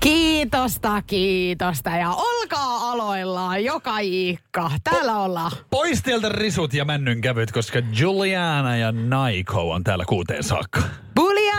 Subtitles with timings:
[0.00, 4.70] Kiitosta, kiitosta ja olkaa aloillaan joka iikka.
[4.84, 5.52] Täällä ollaan.
[5.70, 10.82] Pois tieltä risut ja männynkävyt, koska Juliana ja Naiko on täällä kuuteen saakka.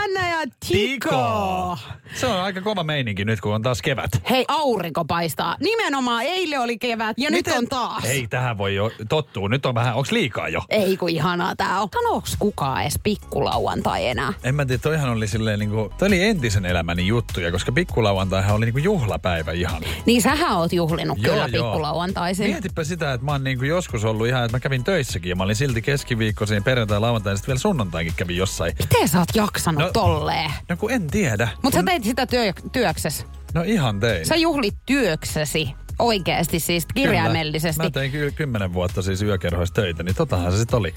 [0.02, 1.78] Bulianna ja Tiko.
[2.14, 4.10] Se on aika kova meininki nyt, kun on taas kevät.
[4.30, 5.56] Hei, aurinko paistaa.
[5.60, 8.04] Nimenomaan eilen oli kevät ja nyt on taas.
[8.04, 9.48] Ei, tähän voi jo tottua.
[9.48, 10.62] Nyt on vähän, onks liikaa jo?
[10.68, 11.88] Ei kun ihanaa tää on.
[11.94, 14.32] Sanooks kukaan edes pikkulauantai enää?
[14.44, 18.64] En mä tiedä, toihan oli silleen niinku, toi oli entisen elämäni juttuja, koska pikkulauantaihan oli
[18.64, 19.82] niinku juhlapäivä ihan.
[20.06, 21.70] Niin sähän oot juhlinut Joo, kyllä joo.
[21.70, 22.50] pikkulauantaisin.
[22.50, 25.44] Mietipä sitä, että mä oon niinku joskus ollut ihan, että mä kävin töissäkin ja mä
[25.44, 28.74] olin silti keskiviikkoisin perjantai, lauantai ja sitten vielä sunnuntainkin kävin jossain.
[28.78, 30.50] Miten sä oot jaksanut no, tolleen?
[30.68, 31.48] No kun en tiedä.
[31.62, 33.24] Mutta sä Kun- teit sitä työ, työksessä.
[33.54, 34.26] No ihan tein.
[34.26, 35.70] Sä juhlit työksesi.
[35.98, 37.78] Oikeesti siis kirjaimellisesti.
[37.78, 37.86] Kyllä.
[37.86, 40.94] Mä tein kyllä kymmenen vuotta siis yökerhoissa töitä, niin totahan se sitten oli.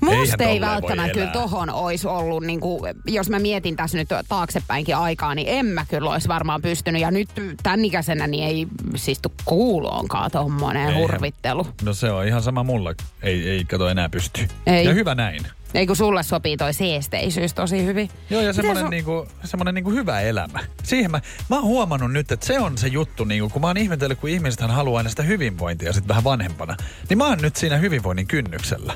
[0.00, 4.96] Musta ei välttämättä kyllä tohon olisi ollut, niin kuin, jos mä mietin tässä nyt taaksepäinkin
[4.96, 7.02] aikaa, niin en mä kyllä olisi varmaan pystynyt.
[7.02, 7.28] Ja nyt
[7.62, 11.66] tämän ikäisenä niin ei siis kuuloonkaan tommonen hurvittelu.
[11.82, 12.94] No se on ihan sama mulla.
[13.22, 14.48] Ei, ei kato enää pysty.
[14.66, 14.84] Ei.
[14.84, 15.42] Ja hyvä näin.
[15.74, 18.10] Ei kun sulle sopii toi seesteisyys tosi hyvin.
[18.30, 20.58] Joo, ja semmoinen sun- niinku, semmonen niinku hyvä elämä.
[20.82, 21.20] Siihen mä,
[21.50, 24.30] mä oon huomannut nyt, että se on se juttu, niinku, kun mä oon ihmetellyt, kun
[24.30, 26.76] ihmisethän haluaa aina sitä hyvinvointia sit vähän vanhempana.
[27.08, 28.92] Niin mä oon nyt siinä hyvinvoinnin kynnyksellä.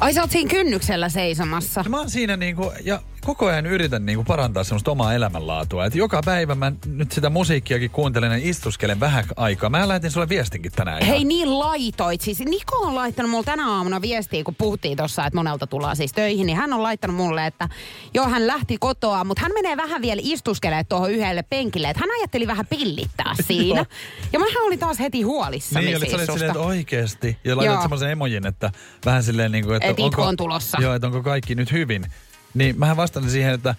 [0.00, 1.84] Ai sä oot siinä kynnyksellä seisomassa.
[1.88, 5.84] Mä oon siinä niinku, ja koko ajan yritän niinku parantaa semmoista omaa elämänlaatua.
[5.84, 9.70] Et joka päivä mä nyt sitä musiikkiakin kuuntelen ja istuskelen vähän aikaa.
[9.70, 11.02] Mä lähetin sulle viestinkin tänään.
[11.02, 11.14] ihan.
[11.14, 12.20] Hei niin laitoit.
[12.20, 16.12] Siis Niko on laittanut mulle tänä aamuna viestiä, kun puhuttiin tuossa, että monelta tullaan siis
[16.12, 17.68] töihin, niin hän on laittanut mulle, että
[18.14, 22.10] joo, hän lähti kotoa, mutta hän menee vähän vielä istuskelemaan tuohon yhdelle penkille, että hän
[22.20, 23.86] ajatteli vähän pillittää siinä.
[24.32, 27.38] Ja mähän olin taas heti huolissani Niin, olit siis sä olit silleen, että oikeesti.
[27.44, 28.70] Ja laitat semmoisen emojin, että
[29.04, 30.78] vähän silleen niin kuin, että Et itku on tulossa.
[30.80, 32.06] Joo, että onko kaikki nyt hyvin.
[32.54, 33.74] Niin mähän vastasin siihen, että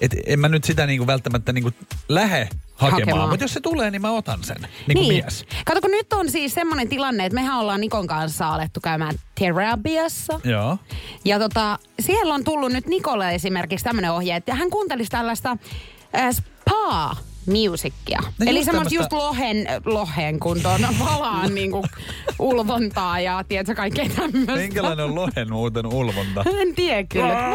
[0.00, 1.74] et en mä nyt sitä niin kuin välttämättä niin kuin
[2.08, 3.00] lähe hakemaan.
[3.00, 3.28] Hakemaan.
[3.28, 4.56] Mutta jos se tulee, niin mä otan sen.
[4.86, 5.46] Niin kuin mies.
[5.64, 10.40] Kato, kun nyt on siis semmoinen tilanne, että mehän ollaan Nikon kanssa alettu käymään terapiassa.
[10.44, 10.78] Joo.
[11.24, 15.56] Ja tota, siellä on tullut nyt Nikolle esimerkiksi tämmöinen ohje, että hän kuuntelisi tällaista
[16.16, 17.16] äh, spa
[17.46, 18.20] musiikkia.
[18.38, 21.84] No Eli just semmoista just lohen, lohen kuntoon valaan niinku
[22.38, 24.56] ulvontaa ja tiedätkö kaikkea tämmöistä.
[24.56, 26.44] Minkälainen on lohen muuten ulvonta?
[26.60, 27.54] En tiedä kyllä.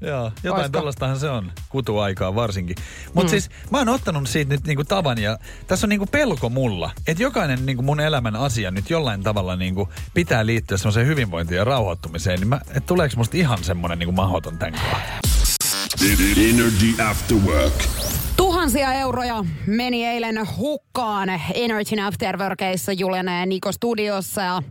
[0.00, 2.76] Joo, jotain tällaistahan se on kutuaikaa varsinkin.
[3.14, 3.30] Mutta mm.
[3.30, 7.22] siis mä oon ottanut siitä nyt niinku tavan ja tässä on niinku pelko mulla, että
[7.22, 12.40] jokainen niinku mun elämän asia nyt jollain tavalla niinku pitää liittyä semmoiseen hyvinvointiin ja rauhoittumiseen.
[12.40, 15.39] Niin mä, et tuleeko musta ihan semmonen niinku mahoton tän kanssa?
[16.02, 17.74] Energy After Work.
[18.36, 24.40] Tuhansia euroja meni eilen hukkaan Energy Afterworkeissa Juliana ja Niko studiossa.
[24.42, 24.62] Ja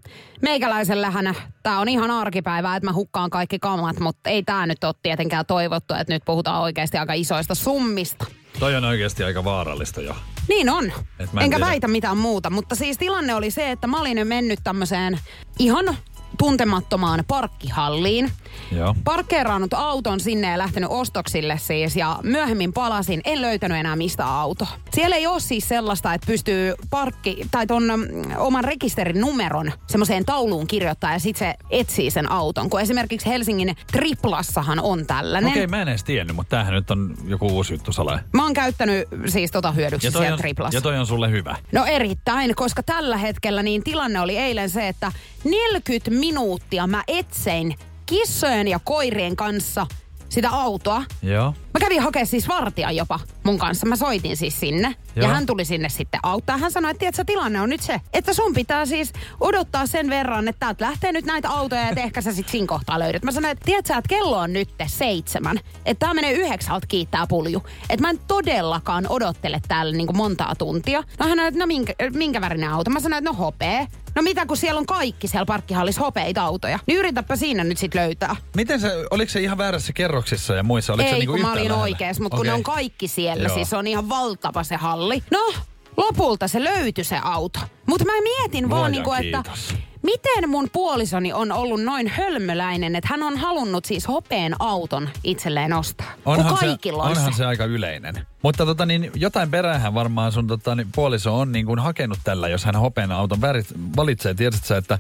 [0.42, 4.94] meikäläisellähän tämä on ihan arkipäivää, että mä hukkaan kaikki kamat, mutta ei tämä nyt ole
[5.04, 8.26] tietenkään toivottu, että nyt puhutaan oikeasti aika isoista summista.
[8.60, 10.16] Toi on oikeasti aika vaarallista jo.
[10.48, 10.86] Niin on.
[11.20, 11.70] Et en Enkä tiedä.
[11.70, 15.20] väitä mitään muuta, mutta siis tilanne oli se, että mä olin mennyt tämmöiseen
[15.60, 15.98] ihan
[16.40, 18.32] tuntemattomaan parkkihalliin.
[18.72, 18.96] Joo.
[19.04, 24.68] Parkkeerannut auton sinne ja lähtenyt ostoksille siis ja myöhemmin palasin, en löytänyt enää mistä auto.
[24.94, 30.26] Siellä ei ole siis sellaista, että pystyy parkki tai ton mm, oman rekisterin numeron semmoiseen
[30.26, 32.70] tauluun kirjoittaa ja sitten se etsii sen auton.
[32.70, 35.52] Kun esimerkiksi Helsingin Triplassahan on tällainen.
[35.52, 38.20] Okei, mä en edes tiennyt, mutta tämähän nyt on joku uusi juttu sale.
[38.34, 40.78] Mä oon käyttänyt siis tota hyödyksi siellä on, Triplassa.
[40.78, 41.56] ja toi on sulle hyvä.
[41.72, 45.12] No erittäin, koska tällä hetkellä niin tilanne oli eilen se, että
[45.44, 47.76] 40 minuuttia mä etsein
[48.06, 49.88] kissojen ja koirien kanssa
[50.30, 51.04] sitä autoa.
[51.22, 51.54] Joo.
[51.74, 53.86] Mä kävin hakemaan siis vartijan jopa mun kanssa.
[53.86, 54.96] Mä soitin siis sinne.
[55.16, 55.28] Joo.
[55.28, 56.58] Ja hän tuli sinne sitten auttaa.
[56.58, 60.48] Hän sanoi, että tiedätkö, tilanne on nyt se, että sun pitää siis odottaa sen verran,
[60.48, 63.24] että täältä lähtee nyt näitä autoja ja ehkä sä sitten siinä kohtaa löydät.
[63.24, 65.60] Mä sanoin, että tiedätkö, että kello on nyt seitsemän.
[65.86, 67.64] Että tää menee yhdeksältä kiittää pulju.
[67.90, 71.00] Että mä en todellakaan odottele täällä niin montaa tuntia.
[71.20, 72.90] No hän sanoi, että no minkä, minkä värinen auto?
[72.90, 73.88] Mä sanoin, että no hopee.
[74.20, 76.80] No mitä kun siellä on kaikki siellä parkkihallissa hopeita autoja.
[76.86, 78.36] Niin yritäpä siinä nyt sitten löytää.
[78.56, 80.94] Miten se, oliko se ihan väärässä kerroksissa ja muissa?
[80.94, 83.56] Oliko se Ei, niinku kun mä olin oikeassa, mutta kun ne on kaikki siellä, Joo.
[83.56, 85.24] siis se on ihan valtava se halli.
[85.32, 85.54] No,
[85.98, 87.60] lopulta se löytyi se auto.
[87.86, 89.76] Mutta mä mietin vaan Luojan niinku, että kiitos.
[90.02, 95.74] Miten mun puolisoni on ollut noin hölmöläinen, että hän on halunnut siis hopeen auton itselleen
[95.74, 96.12] ostaa.
[96.60, 97.38] kaikilla se, on onhan se.
[97.38, 98.28] se aika yleinen.
[98.42, 102.48] Mutta tota, niin, jotain peräähän varmaan sun tota, niin, puoliso on niin kuin hakenut tällä,
[102.48, 104.34] jos hän hopean auton värit valitsee.
[104.34, 105.00] Tiedätkö sä, että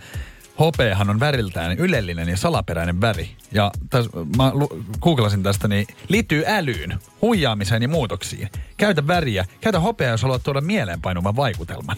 [0.60, 3.30] hopeahan on väriltään ylellinen ja salaperäinen väri.
[3.52, 8.50] Ja täs, mä lu- googlasin tästä, niin liittyy älyyn, huijaamiseen ja muutoksiin.
[8.78, 11.98] Käytä väriä, käytä hopeaa, jos haluat tuoda mieleenpainuvan vaikutelman.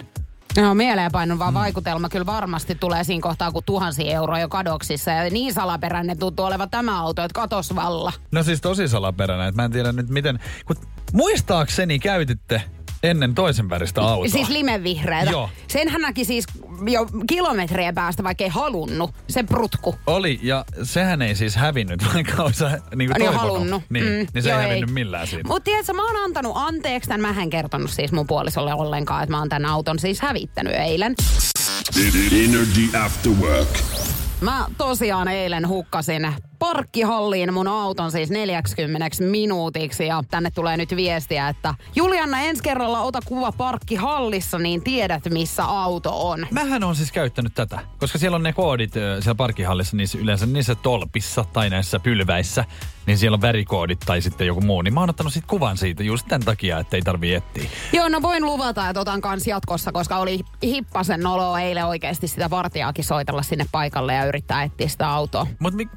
[0.57, 1.53] No mieleenpainuva mm.
[1.53, 5.11] vaikutelma kyllä varmasti tulee siinä kohtaa, kun tuhansia euroa jo kadoksissa.
[5.11, 8.13] Ja niin salaperäinen tuntuu olevan tämä auto, että katos valla.
[8.31, 10.39] No siis tosi salaperäinen, että mä en tiedä nyt miten...
[10.65, 10.75] Kun
[11.13, 12.61] muistaakseni käytitte
[13.03, 14.27] ennen toisen väristä autoa.
[14.27, 15.31] Siis limevihreätä.
[15.31, 15.49] Joo.
[15.67, 16.45] Sen hän näki siis
[16.89, 19.11] jo kilometrien päästä, vaikka ei halunnut.
[19.29, 19.95] Se prutku.
[20.07, 22.63] Oli, ja sehän ei siis hävinnyt, vaikka olisi
[22.95, 23.83] niin On jo halunnut.
[23.89, 25.47] Niin, mm, niin se joo, ei hävinnyt millään siitä.
[25.47, 27.35] Mutta tiedätkö, mä oon antanut anteeksi tämän.
[27.35, 31.15] Mä en kertonut siis mun puolisolle ollenkaan, että mä oon tämän auton siis hävittänyt eilen.
[32.31, 33.69] Energy After Work.
[34.41, 41.49] Mä tosiaan eilen hukkasin parkkihalliin mun auton siis 40 minuutiksi ja tänne tulee nyt viestiä,
[41.49, 46.47] että Julianna ensi kerralla ota kuva parkkihallissa, niin tiedät missä auto on.
[46.51, 50.75] Mähän on siis käyttänyt tätä, koska siellä on ne koodit siellä parkkihallissa, niissä yleensä niissä
[50.75, 52.65] tolpissa tai näissä pylväissä,
[53.05, 54.81] niin siellä on värikoodit tai sitten joku muu.
[54.81, 57.69] Niin mä oon ottanut sit kuvan siitä just tämän takia, että ei tarvii etsiä.
[57.93, 62.49] Joo, no voin luvata, että otan kans jatkossa, koska oli hippasen olo eilen oikeasti sitä
[62.49, 65.47] vartijaakin soitella sinne paikalle ja yrittää etsiä sitä autoa.
[65.59, 65.89] Mutta mi-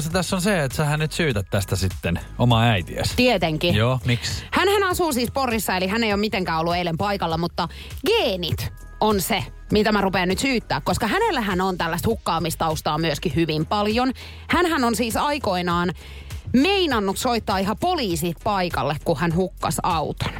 [0.00, 3.16] mielenkiintoista tässä on se, että sähän nyt syytät tästä sitten omaa äitiäsi.
[3.16, 3.74] Tietenkin.
[3.74, 4.44] Joo, miksi?
[4.50, 7.68] Hänhän asuu siis Porissa, eli hän ei ole mitenkään ollut eilen paikalla, mutta
[8.06, 13.66] geenit on se, mitä mä rupean nyt syyttää, koska hänellähän on tällaista hukkaamistaustaa myöskin hyvin
[13.66, 14.12] paljon.
[14.48, 15.92] Hänhän on siis aikoinaan
[16.52, 20.32] meinannut soittaa ihan poliisit paikalle, kun hän hukkas auton.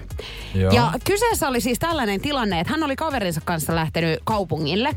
[0.55, 0.73] Joo.
[0.73, 4.97] Ja kyseessä oli siis tällainen tilanne, että hän oli kaverinsa kanssa lähtenyt kaupungille.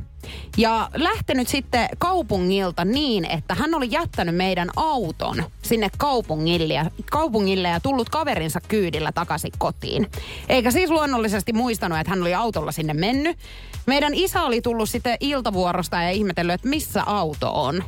[0.58, 7.68] Ja lähtenyt sitten kaupungilta niin, että hän oli jättänyt meidän auton sinne kaupungille ja, kaupungille
[7.68, 10.12] ja tullut kaverinsa kyydillä takaisin kotiin.
[10.50, 13.38] Eikä siis luonnollisesti muistanut, että hän oli autolla sinne mennyt.
[13.86, 17.84] Meidän isä oli tullut sitten iltavuorosta ja ihmetellyt, että missä auto on.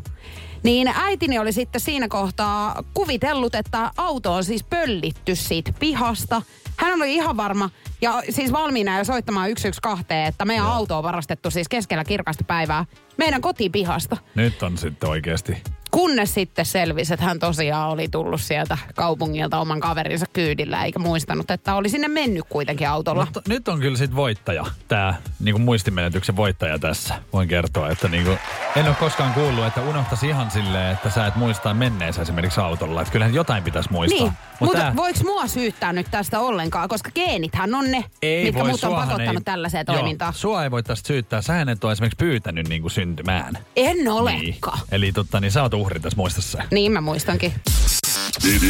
[0.65, 6.41] Niin äitini oli sitten siinä kohtaa kuvitellut, että auto on siis pöllitty siitä pihasta.
[6.77, 7.69] Hän oli ihan varma
[8.01, 12.85] ja siis valmiina jo soittamaan 112, että meidän auto on varastettu siis keskellä kirkasta päivää
[13.17, 14.17] meidän kotipihasta.
[14.35, 15.57] Nyt on sitten oikeasti.
[15.95, 21.51] Kunnes sitten selvisi, että hän tosiaan oli tullut sieltä kaupungilta oman kaverinsa kyydillä, eikä muistanut,
[21.51, 23.25] että oli sinne mennyt kuitenkin autolla.
[23.25, 27.15] Mutta nyt on kyllä sit voittaja, tämä niinku muistimenetyksen voittaja tässä.
[27.33, 28.31] Voin kertoa, että niinku,
[28.75, 33.01] en ole koskaan kuullut, että unohtaisi ihan silleen, että sä et muistaa menneensä esimerkiksi autolla.
[33.01, 34.19] Että kyllähän jotain pitäisi muistaa.
[34.19, 38.03] Niin, Mut mutta tää- voiko mua syyttää nyt tästä ollenkaan, koska geenithän on ne,
[38.43, 40.33] mitkä voi, mut on pakottanut ei- tällaiseen Joo, toimintaan.
[40.33, 41.41] Sua ei voi tästä syyttää.
[41.41, 43.57] Sähän et ole esimerkiksi pyytänyt niinku syntymään.
[43.75, 44.77] En olekaan.
[44.77, 44.87] Niin.
[44.91, 46.63] Eli totta, niin sä oot uhri tässä muistassa.
[46.71, 47.53] Niin mä muistankin.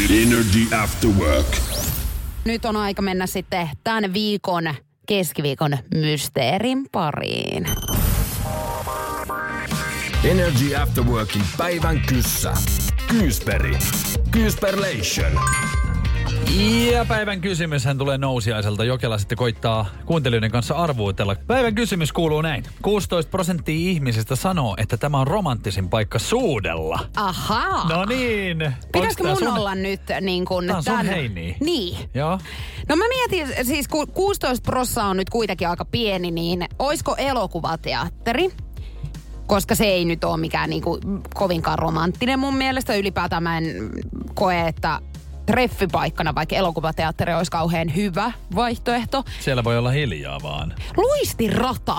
[0.09, 1.57] Energy After Work.
[2.45, 4.75] Nyt on aika mennä sitten tämän viikon
[5.07, 7.67] keskiviikon mysteerin pariin.
[10.23, 12.53] Energy After Workin päivän kyssä.
[13.07, 13.77] Kyysperi.
[14.31, 15.31] Kyysperlation.
[16.91, 18.83] Ja päivän kysymyshän tulee nousiaiselta.
[18.83, 21.35] Jokela sitten koittaa kuuntelijoiden kanssa arvuutella.
[21.47, 22.63] Päivän kysymys kuuluu näin.
[22.81, 26.99] 16 prosenttia ihmisistä sanoo, että tämä on romanttisin paikka suudella.
[27.15, 27.89] Ahaa.
[27.89, 28.73] No niin.
[28.91, 30.67] Pitäisikö mun sun- olla nyt niin kuin...
[30.67, 31.55] Tää on sun heiniä.
[31.59, 31.97] Niin.
[32.13, 32.39] Joo.
[32.89, 38.49] No mä mietin, siis kun 16 prossaa on nyt kuitenkin aika pieni, niin oisko elokuvateatteri?
[39.47, 40.99] Koska se ei nyt ole mikään niinku
[41.33, 42.95] kovinkaan romanttinen mun mielestä.
[42.95, 43.65] Ylipäätään mä en
[44.33, 44.99] koe, että
[45.45, 49.23] treffipaikkana vaikka elokuvateatteri olisi kauhean hyvä vaihtoehto.
[49.39, 50.73] Siellä voi olla hiljaa vaan.
[50.97, 51.95] Luistirata.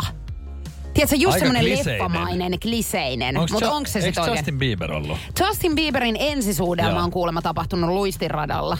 [0.94, 2.02] Tiedätkö, just semmoinen kliseinen.
[2.12, 3.36] leffamainen, kliseinen.
[3.38, 4.38] Onks Mutta Jo- onko se sitten oikein?
[4.38, 5.18] Justin Bieber ollut?
[5.40, 8.78] Justin Bieberin ensisuudelma on kuulemma tapahtunut luistiradalla.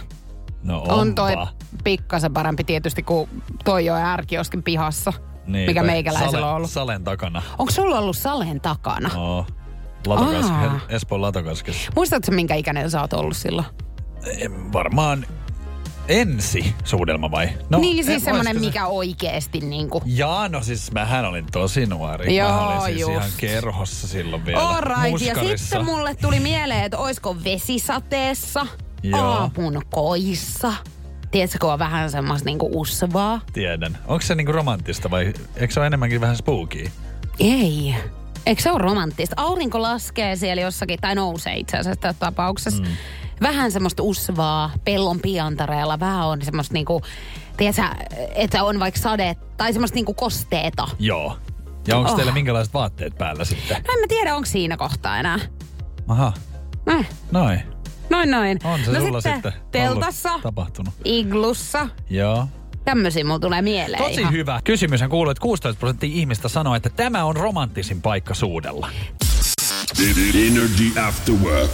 [0.63, 1.49] No On toi onpa.
[1.85, 3.31] pikkasen parempi tietysti kuin
[3.65, 5.13] toi jo ärkioskin pihassa,
[5.47, 6.71] Niin, mikä meikäläisellä on ollut.
[6.71, 7.43] Salen takana.
[7.59, 9.11] Onko sulla ollut Salen takana?
[9.17, 9.47] Oo.
[10.07, 10.53] Latokas,
[10.89, 11.91] Espoon Latokaskessa.
[11.97, 13.67] Muistatko minkä ikäinen sä oot ollut silloin?
[14.73, 15.27] Varmaan
[16.09, 17.49] ensi suudelma vai?
[17.71, 20.03] No, niin siis en- semmonen, olisiko se- mikä oikeesti niinku...
[20.05, 22.37] Jaa, no siis mähän olin tosi nuori.
[22.37, 23.13] Joo, mä olin siis just.
[23.13, 24.61] ihan kerhossa silloin vielä.
[24.61, 28.67] All right, ja sitten mulle tuli mieleen, että oisko vesisateessa,
[29.03, 29.21] Joo.
[29.21, 30.73] aamun koissa.
[31.31, 33.41] Tiedätkö, kun on vähän semmoista niinku usvaa?
[33.53, 33.99] Tiedän.
[34.07, 36.91] Onko se niinku romanttista vai eikö se ole enemmänkin vähän spooky?
[37.41, 37.95] Ei.
[38.47, 39.35] Eikö se ole romanttista?
[39.43, 42.83] Aurinko laskee siellä jossakin, tai nousee itse asiassa tässä tapauksessa.
[42.83, 42.89] Mm.
[43.41, 46.01] Vähän semmoista usvaa pellon piantareella.
[46.01, 47.03] Vähän on semmoista niinku,
[47.57, 47.83] tiedätkö,
[48.35, 50.89] että on vaikka sade tai semmoista niinku kosteeta.
[50.99, 51.37] Joo.
[51.89, 52.17] Ja onko Oh.
[52.17, 53.77] teillä minkälaiset vaatteet päällä sitten?
[53.87, 55.39] No en mä tiedä, onko siinä kohtaa enää.
[56.09, 56.33] Aha,
[56.99, 57.61] Eh, noin.
[58.11, 58.59] noin noin.
[58.65, 60.95] On se no sulla sitten, sitten teltassa, tapahtunut.
[61.05, 61.89] iglussa.
[62.11, 62.49] Joo.
[62.85, 64.33] Tämmöisiä mulla tulee mieleen Tosi ihan.
[64.33, 64.61] hyvä.
[64.65, 68.89] Kysymyshän kuuluu, että 16 prosenttia ihmistä sanoo, että tämä on romanttisin paikka suudella.
[70.35, 71.71] Energy After Work.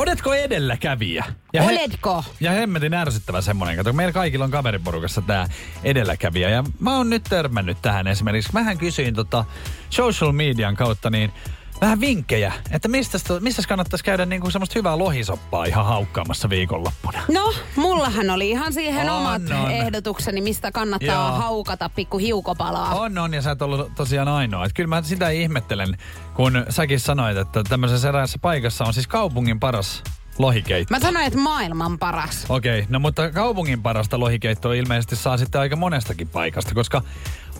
[0.00, 1.24] Oletko edelläkävijä?
[1.52, 2.24] Ja Oletko?
[2.40, 5.48] Ja hemmetin ärsyttävä semmonen, kato, meillä kaikilla on kaveriporukassa tää
[5.84, 6.48] edelläkävijä.
[6.48, 8.52] Ja mä oon nyt törmännyt tähän esimerkiksi.
[8.52, 9.44] Mähän kysyin tota
[9.90, 11.32] social median kautta niin
[11.80, 17.22] vähän vinkkejä, että mistä, mistä kannattaisi käydä niinku semmoista hyvää lohisoppaa ihan haukkaamassa viikonloppuna.
[17.32, 19.70] No, mullahan oli ihan siihen On, omat on.
[19.70, 21.38] ehdotukseni, mistä kannattaa Joo.
[21.38, 22.94] haukata pikku hiukopalaa.
[22.94, 24.64] On, on, ja sä et ollut tosiaan ainoa.
[24.64, 25.98] Et kyllä mä sitä ihmettelen,
[26.34, 30.02] kun säkin sanoit, että tämmöisessä eräässä paikassa on siis kaupungin paras
[30.38, 30.94] lohikeitto.
[30.94, 32.46] Mä sanoin, että maailman paras.
[32.48, 37.02] Okei, no mutta kaupungin parasta lohikeittoa ilmeisesti saa sitten aika monestakin paikasta, koska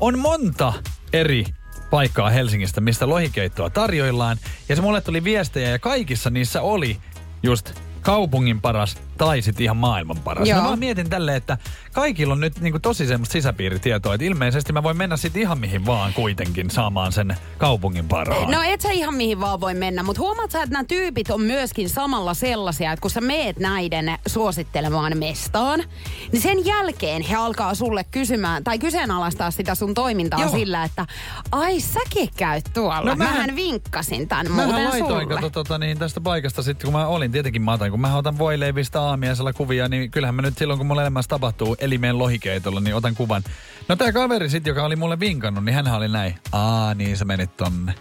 [0.01, 0.73] on monta
[1.13, 1.45] eri
[1.91, 4.37] paikkaa Helsingistä, mistä lohikeittoa tarjoillaan.
[4.69, 6.97] Ja se mulle tuli viestejä ja kaikissa niissä oli
[7.43, 10.49] just kaupungin paras tai sitten ihan maailman paras.
[10.49, 10.63] Joo.
[10.63, 11.59] No mä mietin tälleen, että
[11.93, 15.87] kaikilla on nyt niinku tosi semmoista sisäpiiritietoa, että ilmeisesti mä voin mennä sitten ihan mihin
[15.87, 18.51] vaan kuitenkin saamaan sen kaupungin parhaan.
[18.51, 21.41] No et sä ihan mihin vaan voi mennä, mutta huomaat sä, että nämä tyypit on
[21.41, 25.85] myöskin samalla sellaisia, että kun sä meet näiden suosittelemaan mestaan,
[26.33, 30.51] niin sen jälkeen he alkaa sulle kysymään tai kyseenalaistaa sitä sun toimintaa Joo.
[30.51, 31.07] sillä, että
[31.53, 33.01] ai säkin käyt tuolla.
[33.11, 35.35] No mähän- mähän, vinkkasin tän Mähän muuten laitoin sulle.
[35.35, 38.39] kato, tota, niin tästä paikasta sitten, kun mä olin, tietenkin mä otan, kun mä otan
[38.39, 42.95] voileivistä aamiaisella kuvia, niin kyllähän mä nyt silloin, kun mulla elämässä tapahtuu elimeen lohikeitolla, niin
[42.95, 43.43] otan kuvan.
[43.89, 47.25] No tää kaveri sitten, joka oli mulle vinkannut, niin hän oli näin, aa niin sä
[47.25, 47.95] menit tonne.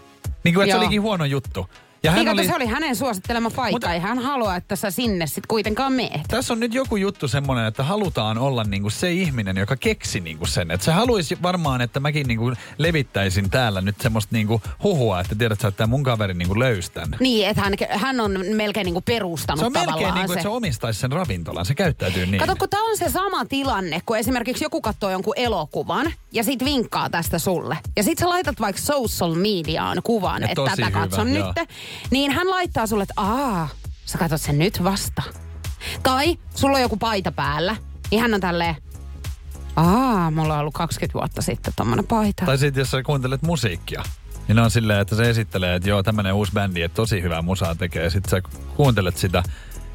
[0.44, 1.70] Niin kuin, että se olikin huono juttu.
[2.04, 4.92] Ja hän Niin oli, se oli hänen suosittelema paikka, Mutta- ei hän halua, että sä
[4.92, 6.22] sinne sit kuitenkaan meet.
[6.28, 10.46] tässä on nyt joku juttu semmoinen, että halutaan olla niinku se ihminen, joka keksi niinku
[10.46, 10.72] sen.
[10.72, 15.60] Että se haluaisi varmaan, että mäkin niinku levittäisin täällä nyt semmoista niinku huhua, että tiedät
[15.60, 17.16] sä, että tää mun kaveri niinku löystän.
[17.20, 20.34] Niin, että hän, hän on melkein niinku perustanut Se on melkein niin se.
[20.34, 21.66] että se omistaisi sen ravintolan.
[21.66, 22.40] Se käyttäytyy niin.
[22.40, 26.66] Kato, kun tämä on se sama tilanne, kun esimerkiksi joku katsoo jonkun elokuvan ja sit
[26.66, 27.78] vinkkaa tästä sulle.
[27.98, 31.54] Ja sit sä laitat vaikka social mediaan kuvan, Ja että tätä hyvä, katson joo.
[31.58, 31.70] nyt.
[32.12, 33.70] Niin hän laittaa sulle, että aa,
[34.06, 35.24] sä katsot sen nyt vasta.
[36.04, 37.76] Tai sulla on joku paita päällä,
[38.12, 38.76] niin hän on tälleen,
[39.76, 42.46] aa, mulla on ollut 20 vuotta sitten tommonen paita.
[42.46, 44.04] Tai sitten jos sä kuuntelet musiikkia,
[44.48, 47.76] niin on silleen, että se esittelee, että joo, tämmönen uusi bändi, että tosi hyvää musaa
[47.76, 48.04] tekee.
[48.04, 49.44] Ja sitten sä kuuntelet sitä.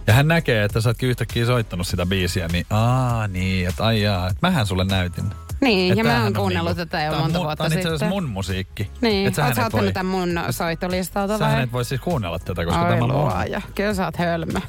[0.07, 4.03] Ja hän näkee, että sä ootkin yhtäkkiä soittanut sitä biisiä, niin aa niin, että ai
[4.03, 5.25] jaa, että mähän sulle näytin.
[5.65, 7.67] Niin, Että ja mä oon on kuunnellut niinku- tätä jo on monta mun- vuotta Tää
[7.67, 8.09] on itse asiassa sitten.
[8.09, 8.91] mun musiikki.
[9.01, 11.63] Niin, Et sähän oot sä ottanut voi- tämän mun soittolistalta Sähän vai?
[11.63, 13.21] et voi siis kuunnella tätä, koska Ai tämä on mun.
[13.25, 14.61] luoja, kyllä sä oot hölmö.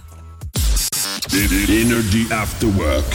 [1.81, 3.05] Energy After Work.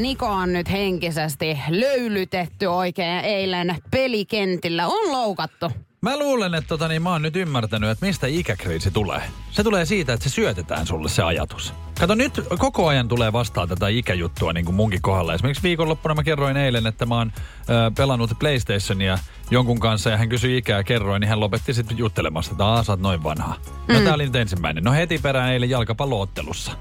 [0.00, 4.86] Niko on nyt henkisesti löylytetty oikein eilen pelikentillä.
[4.86, 5.70] On loukattu.
[6.04, 9.22] Mä luulen, että tota, niin mä oon nyt ymmärtänyt, että mistä ikäkriisi tulee.
[9.50, 11.74] Se tulee siitä, että se syötetään sulle se ajatus.
[12.00, 15.34] Kato, nyt koko ajan tulee vastaan tätä ikäjuttua niin kuin munkin kohdalla.
[15.34, 19.18] Esimerkiksi viikonloppuna mä kerroin eilen, että mä oon ö, pelannut PlayStationia
[19.50, 22.82] jonkun kanssa ja hän kysyi ikää ja kerroin, niin hän lopetti sitten juttelemasta, että Aa,
[22.82, 23.56] sä oot noin vanha.
[23.88, 24.84] No tää oli nyt ensimmäinen.
[24.84, 26.72] No heti perään eilen jalkapalloottelussa.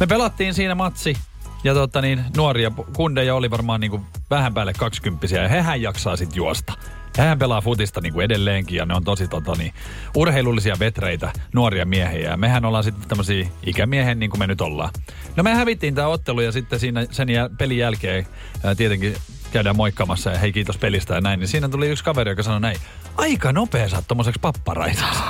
[0.00, 1.16] Me pelattiin siinä matsi
[1.64, 6.16] ja tota niin, nuoria kundeja oli varmaan niin kuin vähän päälle kaksikymppisiä ja hehän jaksaa
[6.16, 6.72] sitten juosta.
[7.18, 9.72] Hän pelaa futista niin kuin edelleenkin ja ne on tosi tota, niin,
[10.16, 12.30] urheilullisia vetreitä, nuoria miehiä.
[12.30, 14.90] Ja mehän ollaan sitten tämmöisiä ikämiehen niin kuin me nyt ollaan.
[15.36, 18.26] No me hävittiin tämä ottelu ja sitten siinä sen jäl- pelin jälkeen
[18.64, 19.16] ää, tietenkin
[19.52, 21.40] käydään moikkaamassa ja hei kiitos pelistä ja näin.
[21.40, 22.76] Niin siinä tuli yksi kaveri, joka sanoi näin,
[23.16, 25.22] aika nopea sä oot tommoseksi papparaisaksi.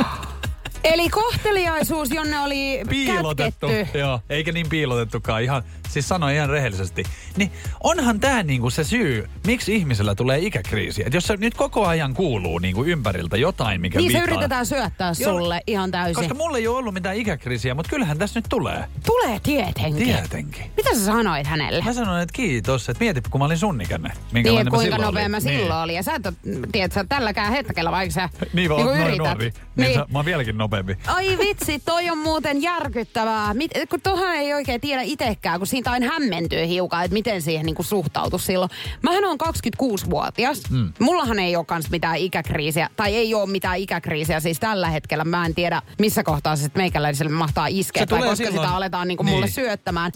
[0.84, 3.66] Eli kohteliaisuus, jonne oli piilotettu.
[3.68, 3.98] kätketty.
[3.98, 5.42] Joo, eikä niin piilotettukaan.
[5.42, 5.62] Ihan,
[5.92, 7.02] siis sanoi ihan rehellisesti.
[7.36, 11.02] Niin onhan tämä niinku se syy, miksi ihmisellä tulee ikäkriisi.
[11.06, 14.66] Et jos se nyt koko ajan kuuluu niinku ympäriltä jotain, mikä Niin se viittaa- yritetään
[14.66, 16.14] syöttää sulle ihan täysin.
[16.14, 18.84] Koska mulla ei ole ollut mitään ikäkriisiä, mutta kyllähän tässä nyt tulee.
[19.06, 20.04] Tulee tietenkin.
[20.04, 20.64] Tietenkin.
[20.76, 21.82] Mitä sä sanoit hänelle?
[21.84, 24.12] Mä sanoin, että kiitos, että mieti, kun mä olin sun ikäinen.
[24.32, 25.96] Niin, että kuinka silloin nopea mä silloin olin.
[25.96, 26.34] Ja sä et ole,
[26.72, 29.18] tiedät, sä tälläkään hetkellä, vaikka sä Niin, vaan noin yrität.
[29.18, 29.44] nuori.
[29.44, 29.94] Niin, Niin.
[29.94, 30.96] Sä, mä oon vieläkin nopeampi.
[31.06, 33.54] Ai vitsi, toi on muuten järkyttävää.
[33.54, 37.66] Mit, kun tohan ei oikein tiedä itsekään, kun siitä aina hämmentyy hiukan, että miten siihen
[37.66, 38.70] niin suhtautuu silloin.
[39.02, 40.60] Mähän on 26-vuotias.
[40.70, 40.92] Mm.
[40.98, 45.24] Mullahan ei ole kans mitään ikäkriisiä, tai ei ole mitään ikäkriisiä siis tällä hetkellä.
[45.24, 49.08] Mä en tiedä, missä kohtaa se meikäläiselle mahtaa iskeä, Se tai koska silloin- sitä aletaan
[49.08, 49.34] niin Niin.
[49.34, 50.12] mulle syöttämään.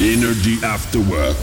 [0.00, 1.38] Energy After Work.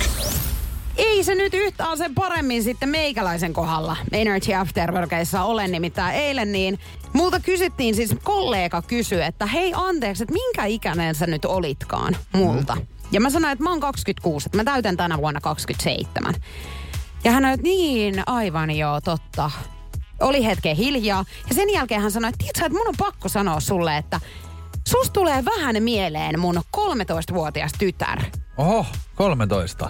[0.97, 6.79] Ei se nyt yhtään sen paremmin sitten meikäläisen kohdalla Energy Afterworkeissa ole nimittäin eilen niin
[7.13, 12.77] Multa kysyttiin siis, kollega kysyi, että hei anteeksi, että minkä ikäinen sä nyt olitkaan multa?
[13.11, 16.33] Ja mä sanoin, että mä oon 26, että mä täytän tänä vuonna 27.
[17.23, 19.51] Ja hän että niin, aivan joo, totta.
[20.19, 21.25] Oli hetken hiljaa.
[21.49, 24.19] Ja sen jälkeen hän sanoi, että tiedätkö, että mun on pakko sanoa sulle, että
[24.87, 28.21] sus tulee vähän mieleen mun 13-vuotias tytär.
[28.57, 29.89] Oho, 13.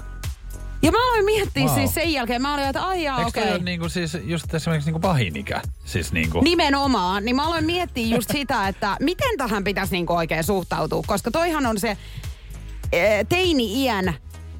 [0.81, 1.75] Ja mä aloin miettiä Wow.
[1.75, 3.51] siis sen jälkeen, mä olin, että ai jaa, okei.
[3.51, 5.61] ole niinku siis just esimerkiksi niinku pahin ikä?
[5.85, 6.41] Siis niinku...
[6.41, 11.31] Nimenomaan, niin mä aloin miettiä just sitä, että miten tähän pitäisi niinku oikein suhtautua, koska
[11.31, 11.97] toihan on se
[13.29, 14.13] teini-iän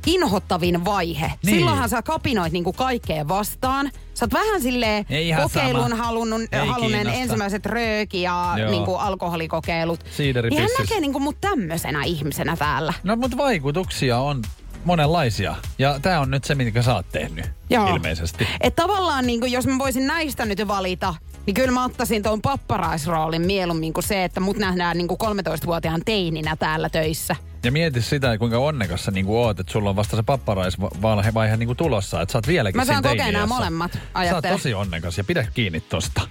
[0.05, 1.31] inhottavin vaihe.
[1.45, 1.55] Niin.
[1.55, 3.91] Silloinhan sä kapinoit niinku kaikkeen vastaan.
[4.13, 6.41] Sä oot vähän silleen Ei ihan kokeilun halunnut,
[6.79, 7.11] kiinnosta.
[7.13, 8.71] ensimmäiset rööki ja Joo.
[8.71, 9.99] niinku alkoholikokeilut.
[10.17, 12.93] Siideri Niin hän näkee niinku mut tämmöisenä ihmisenä täällä.
[13.03, 14.41] No mutta vaikutuksia on
[14.85, 15.55] monenlaisia.
[15.79, 17.87] Ja tää on nyt se, minkä sä oot tehnyt Joo.
[17.95, 18.47] ilmeisesti.
[18.61, 23.41] Et tavallaan niinku, jos mä voisin näistä nyt valita, niin kyllä mä ottaisin tuon papparaisroolin
[23.41, 27.35] mieluummin kuin se, että mut nähdään niinku 13-vuotiaan teininä täällä töissä.
[27.63, 31.75] Ja mieti sitä, kuinka onnekas sä niinku oot, että sulla on vasta se papparaisvaihe niinku
[31.75, 34.57] tulossa, että sä oot vieläkin Mä saan kokea nämä molemmat, Sä oot ajattelen.
[34.57, 36.21] tosi onnekas ja pidä kiinni tosta.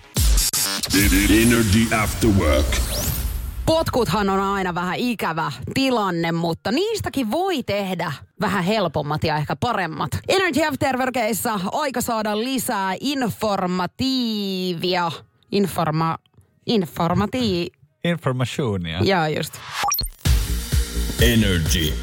[1.42, 2.76] Energy After Work.
[3.70, 10.10] Potkuthan on aina vähän ikävä tilanne, mutta niistäkin voi tehdä vähän helpommat ja ehkä paremmat.
[10.28, 15.12] Energy After Workissa aika saada lisää informatiivia.
[15.52, 16.18] Informa...
[16.66, 17.70] Informatii...
[18.04, 19.00] Informationia.
[19.02, 19.54] Jaa, just.
[21.22, 21.94] Energy.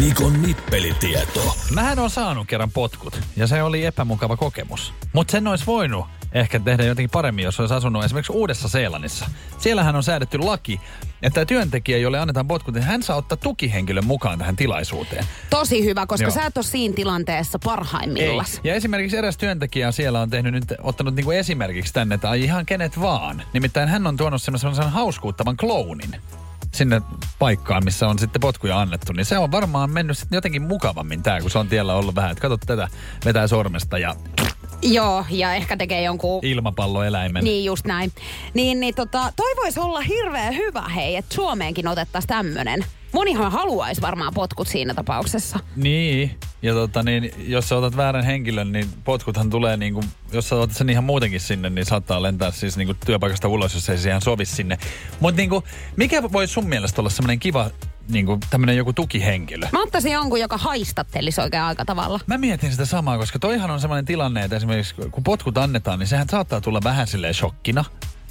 [0.00, 1.56] Nikon nippelitieto.
[1.74, 4.92] Mähän on saanut kerran potkut ja se oli epämukava kokemus.
[5.12, 9.26] Mutta sen olisi voinut ehkä tehdä jotenkin paremmin, jos olisi asunut esimerkiksi Uudessa Seelannissa.
[9.58, 10.80] Siellähän on säädetty laki,
[11.22, 15.24] että työntekijä, jolle annetaan potkut, niin hän saa ottaa tukihenkilön mukaan tähän tilaisuuteen.
[15.50, 16.34] Tosi hyvä, koska Joo.
[16.34, 18.60] sä et ole siinä tilanteessa parhaimmillas.
[18.64, 23.00] Ja esimerkiksi eräs työntekijä siellä on tehnyt nyt, ottanut niinku esimerkiksi tänne, että ihan kenet
[23.00, 23.42] vaan.
[23.52, 26.16] Nimittäin hän on tuonut semmoisen hauskuuttavan klounin
[26.72, 27.02] sinne
[27.38, 31.40] paikkaan, missä on sitten potkuja annettu, niin se on varmaan mennyt sitten jotenkin mukavammin tää,
[31.40, 32.88] kun se on tiellä ollut vähän, että kato tätä,
[33.24, 34.16] vetää sormesta ja
[34.82, 37.44] Joo, ja ehkä tekee jonkun ilmapalloeläimen.
[37.44, 38.12] Niin just näin.
[38.54, 42.84] Niin, niin tota, toi voisi olla hirveän hyvä hei, että Suomeenkin otettaisiin tämmönen.
[43.12, 45.58] Monihan haluaisi varmaan potkut siinä tapauksessa.
[45.76, 50.56] Niin, ja tota niin, jos sä otat väärän henkilön, niin potkuthan tulee niinku, jos sä
[50.56, 54.08] otat sen ihan muutenkin sinne, niin saattaa lentää siis niinku työpaikasta ulos, jos ei se
[54.08, 54.78] ihan sovi sinne.
[55.20, 55.64] Mutta niinku,
[55.96, 57.70] mikä voi sun mielestä olla semmoinen kiva,
[58.08, 59.66] niinku tämmönen joku tukihenkilö?
[59.72, 62.20] Mä ottaisin jonkun, joka haistattelisi oikein aika tavalla.
[62.26, 66.06] Mä mietin sitä samaa, koska toihan on semmoinen tilanne, että esimerkiksi kun potkut annetaan, niin
[66.06, 67.84] sehän saattaa tulla vähän silleen shokkina.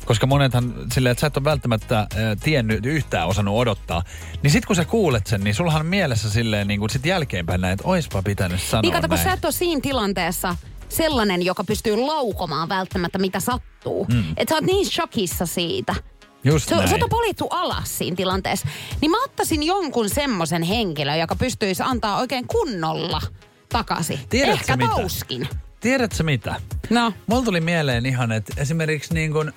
[0.05, 2.07] Koska monethan silleen, että sä et ole välttämättä äh,
[2.43, 4.03] tiennyt yhtään osannut odottaa.
[4.43, 7.61] Niin sit kun sä kuulet sen, niin sullahan on mielessä silleen niin kuin sit jälkeenpäin
[7.61, 9.27] näin, että oispa pitänyt sanoa Niin kato, kun näin.
[9.29, 10.55] sä et ole siinä tilanteessa
[10.89, 14.05] sellainen, joka pystyy laukomaan välttämättä mitä sattuu.
[14.13, 14.23] Mm.
[14.37, 15.95] Että sä oot niin shokissa siitä.
[16.43, 16.89] Just Se, näin.
[16.89, 18.67] sut on polittu alas siinä tilanteessa.
[19.01, 23.21] Niin mä ottaisin jonkun semmoisen henkilön, joka pystyisi antaa oikein kunnolla
[23.69, 24.19] takaisin.
[24.29, 24.89] Tiedätkö Ehkä mitä?
[24.89, 25.47] tauskin.
[25.79, 26.55] Tiedätkö mitä?
[26.89, 27.13] No.
[27.27, 29.53] Mulla tuli mieleen ihan, että esimerkiksi niin kuin,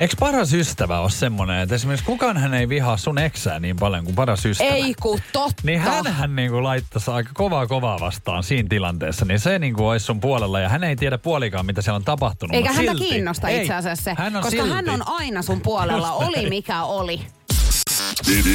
[0.00, 4.04] eikö paras ystävä ole semmoinen, että esimerkiksi kukaan hän ei vihaa sun eksää niin paljon
[4.04, 4.70] kuin paras ystävä.
[4.70, 5.62] Ei ku totta.
[5.64, 10.20] Niin hänhän niinku laittaisi aika kovaa kovaa vastaan siinä tilanteessa, niin se niinku olisi sun
[10.20, 12.56] puolella ja hän ei tiedä puolikaan, mitä siellä on tapahtunut.
[12.56, 13.08] Eikä häntä silti.
[13.08, 14.74] kiinnosta Ei, itse asiassa se, hän on koska silti.
[14.74, 17.20] hän on aina sun puolella, oli mikä oli.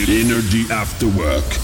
[0.09, 1.55] Energy After Work.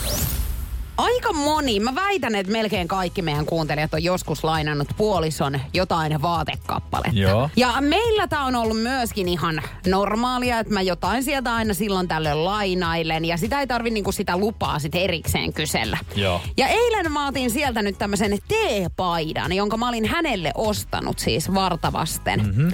[1.01, 7.19] Aika moni, mä väitän, että melkein kaikki meidän kuuntelijat on joskus lainannut puolison jotain vaatekappaletta.
[7.19, 7.49] Joo.
[7.55, 12.45] Ja meillä tää on ollut myöskin ihan normaalia, että mä jotain sieltä aina silloin tällöin
[12.45, 13.25] lainailen.
[13.25, 15.97] Ja sitä ei tarvi niinku sitä lupaa sit erikseen kysellä.
[16.15, 16.41] Joo.
[16.57, 22.41] Ja eilen mä otin sieltä nyt tämmöisen teepaidan, jonka mä olin hänelle ostanut siis vartavasten.
[22.45, 22.71] Mm-hmm.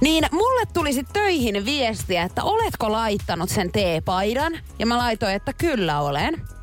[0.00, 4.52] Niin mulle tuli sit töihin viestiä, että oletko laittanut sen teepaidan?
[4.78, 6.55] Ja mä laitoin, että kyllä olen.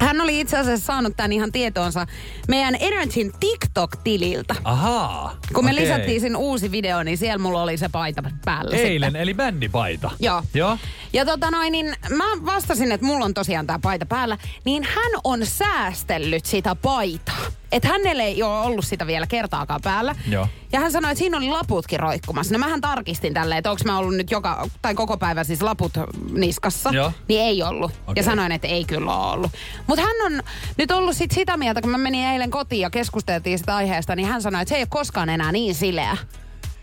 [0.00, 2.06] Hän oli itse asiassa saanut tämän ihan tietoonsa
[2.48, 4.54] meidän Energyn TikTok-tililtä.
[4.64, 5.36] Ahaa.
[5.54, 5.82] Kun me okei.
[5.82, 9.22] lisättiin sen uusi video, niin siellä mulla oli se paita päällä Eilen, sitten.
[9.22, 10.10] eli bändipaita.
[10.20, 10.42] Joo.
[10.54, 10.78] Joo.
[11.12, 15.12] Ja tota noin, niin mä vastasin, että mulla on tosiaan tää paita päällä, niin hän
[15.24, 17.59] on säästellyt sitä paitaa.
[17.72, 20.14] Että hänelle ei ole ollut sitä vielä kertaakaan päällä.
[20.28, 20.48] Joo.
[20.72, 22.54] Ja hän sanoi, että siinä oli laputkin roikkumassa.
[22.54, 25.92] No mähän tarkistin tälleen, että onko mä ollut nyt joka, tai koko päivä siis laput
[26.32, 26.90] niskassa.
[26.92, 27.12] Joo.
[27.28, 27.90] Niin ei ollut.
[27.90, 28.12] Okei.
[28.16, 29.52] Ja sanoin, että ei kyllä ole ollut.
[29.86, 30.42] Mutta hän on
[30.78, 34.28] nyt ollut sit sitä mieltä, kun mä menin eilen kotiin ja keskusteltiin sitä aiheesta, niin
[34.28, 36.16] hän sanoi, että se ei ole koskaan enää niin sileä.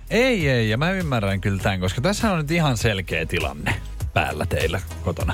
[0.10, 3.76] Ei, ei, ja mä ymmärrän kyllä tämän, koska tässä on nyt ihan selkeä tilanne
[4.18, 5.34] päällä teillä kotona.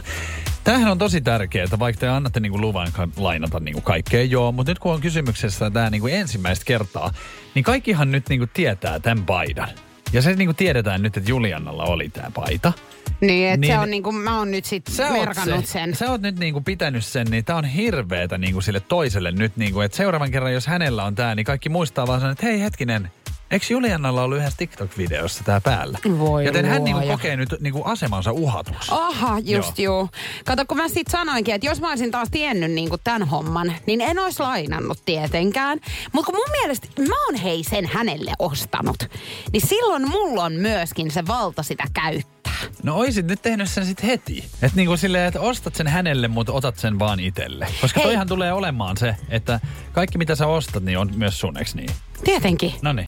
[0.63, 4.51] Tämähän on tosi tärkeää, että vaikka te annatte niinku luvan ka- lainata niinku kaikkea, joo,
[4.51, 7.13] mutta nyt kun on kysymyksessä tämä niinku ensimmäistä kertaa,
[7.55, 9.69] niin kaikkihan nyt niinku tietää tämän paidan.
[10.13, 12.73] Ja se niinku tiedetään nyt, että Juliannalla oli tää paita.
[13.21, 15.95] Niin, että Niin- se on niinku, mä oon nyt sit Sä oot merkannut se, sen.
[15.95, 19.81] Sä oot nyt niinku pitänyt sen, niin tää on hirveetä niinku sille toiselle nyt, niinku,
[19.81, 23.11] että seuraavan kerran, jos hänellä on tää, niin kaikki muistaa vaan sen, että hei hetkinen,
[23.53, 25.99] Eikö Juliannalla ollut yhdessä TikTok-videossa tää päällä?
[26.19, 28.91] Voi Joten hän niinku kokee nyt niinku asemansa uhatuksi.
[28.91, 29.99] Aha, just Joo.
[29.99, 30.09] juu.
[30.45, 34.01] Kato, kun mä sit sanoinkin, että jos mä olisin taas tiennyt niin tämän homman, niin
[34.01, 35.79] en olisi lainannut tietenkään.
[36.11, 39.03] Mutta kun mun mielestä mä oon hei sen hänelle ostanut,
[39.51, 42.53] niin silloin mulla on myöskin se valta sitä käyttää.
[42.83, 44.45] No oisit nyt tehnyt sen sit heti.
[44.61, 47.67] Että niinku silleen, että ostat sen hänelle, mutta otat sen vaan itelle.
[47.81, 48.07] Koska Hei.
[48.07, 49.59] toihan tulee olemaan se, että
[49.91, 51.89] kaikki mitä sä ostat, niin on myös sun, eks niin?
[52.23, 52.73] Tietenkin.
[52.81, 53.05] No niin.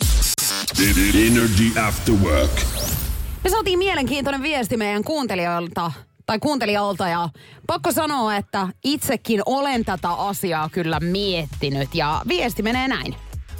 [1.27, 2.51] Energy After Work.
[3.43, 5.91] Me saatiin mielenkiintoinen viesti meidän kuuntelijoilta
[6.25, 7.29] tai kuuntelijalta ja
[7.67, 13.15] pakko sanoa, että itsekin olen tätä asiaa kyllä miettinyt ja viesti menee näin.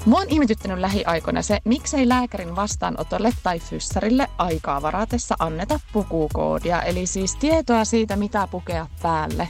[0.06, 7.06] Mua on ihmetyttänyt lähiaikoina se, miksei lääkärin vastaanotolle tai fyssarille aikaa varatessa anneta pukukoodia, eli
[7.06, 9.50] siis tietoa siitä, mitä pukea päälle.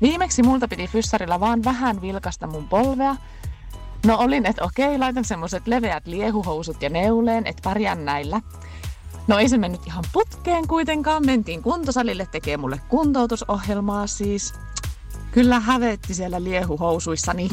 [0.00, 3.16] Viimeksi multa piti fyssarilla vaan vähän vilkasta mun polvea.
[4.06, 8.40] No olin, että okei, laitan semmoset leveät liehuhousut ja neuleen, että pärjään näillä.
[9.26, 14.54] No ei se mennyt ihan putkeen kuitenkaan, mentiin kuntosalille tekee mulle kuntoutusohjelmaa siis.
[15.30, 17.48] Kyllä hävetti siellä liehuhousuissani.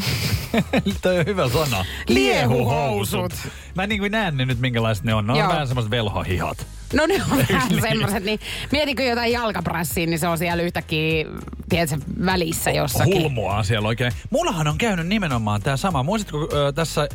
[1.02, 1.86] Toi on hyvä sana.
[2.10, 3.34] Liehuhousut.
[3.76, 5.28] Mä niin kuin näen ne nyt, minkälaiset ne on.
[5.28, 5.50] Ne on Joo.
[5.50, 6.68] vähän semmoiset velhohihat.
[6.94, 8.40] No ne on vähän semmoiset, niin
[8.72, 11.26] mietitkö jotain jalkaprassiin, niin se on siellä yhtäkkiä,
[11.70, 13.22] tiedätkö, välissä jossakin.
[13.22, 14.12] Hulmua siellä oikein.
[14.30, 16.04] Mullahan on käynyt nimenomaan tämä sama.
[16.04, 17.10] Muistatko ö, tässä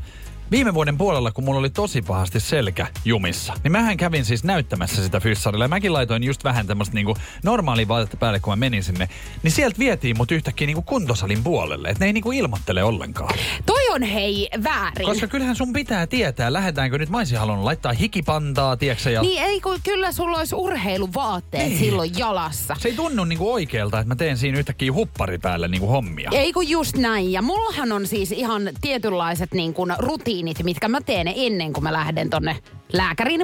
[0.50, 5.02] viime vuoden puolella, kun mulla oli tosi pahasti selkä jumissa, niin mähän kävin siis näyttämässä
[5.02, 5.64] sitä fyssarilla.
[5.64, 9.08] Ja mäkin laitoin just vähän tämmöistä niinku normaalia vaatetta päälle, kun mä menin sinne.
[9.42, 11.88] Niin sieltä vietiin mut yhtäkkiä niinku kuntosalin puolelle.
[11.88, 13.34] Että ne ei niinku ilmoittele ollenkaan.
[13.66, 15.06] Toi on hei väärin.
[15.06, 19.22] Koska kyllähän sun pitää tietää, lähdetäänkö nyt, mä olisin halunnut laittaa hikipantaa, tiedätkö ja...
[19.22, 21.78] Niin ei, kun kyllä sulla olisi urheiluvaatteet Niin.
[21.78, 22.76] silloin jalassa.
[22.78, 26.30] Se ei tunnu niinku oikealta, että mä teen siinä yhtäkkiä huppari päälle niinku hommia.
[26.32, 27.32] Ei kun just näin.
[27.32, 29.92] Ja mullahan on siis ihan tietynlaiset niin kuin
[30.40, 32.56] rutiinit, mitkä mä teen ennen kuin mä lähden tonne
[32.92, 33.40] lääkärin.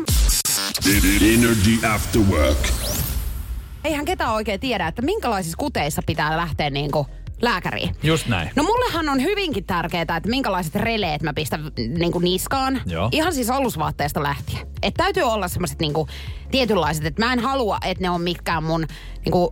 [1.35, 2.59] Energy After Work.
[3.85, 7.07] Eihän ketään oikein tiedä, että minkälaisissa kuteissa pitää lähteä niin kuin
[7.43, 7.97] lääkäriin.
[8.03, 8.51] Just näin.
[8.57, 12.81] No mullehan on hyvinkin tärkeää, että minkälaiset releet mä pistän niin kuin niskaan.
[12.87, 13.09] Joo.
[13.13, 14.67] Ihan siis alusvaatteesta lähtien.
[14.83, 16.09] Että täytyy olla semmoiset niin kuin
[16.51, 18.87] tietynlaiset, että mä en halua, että ne on mitkään mun
[19.25, 19.51] niin kuin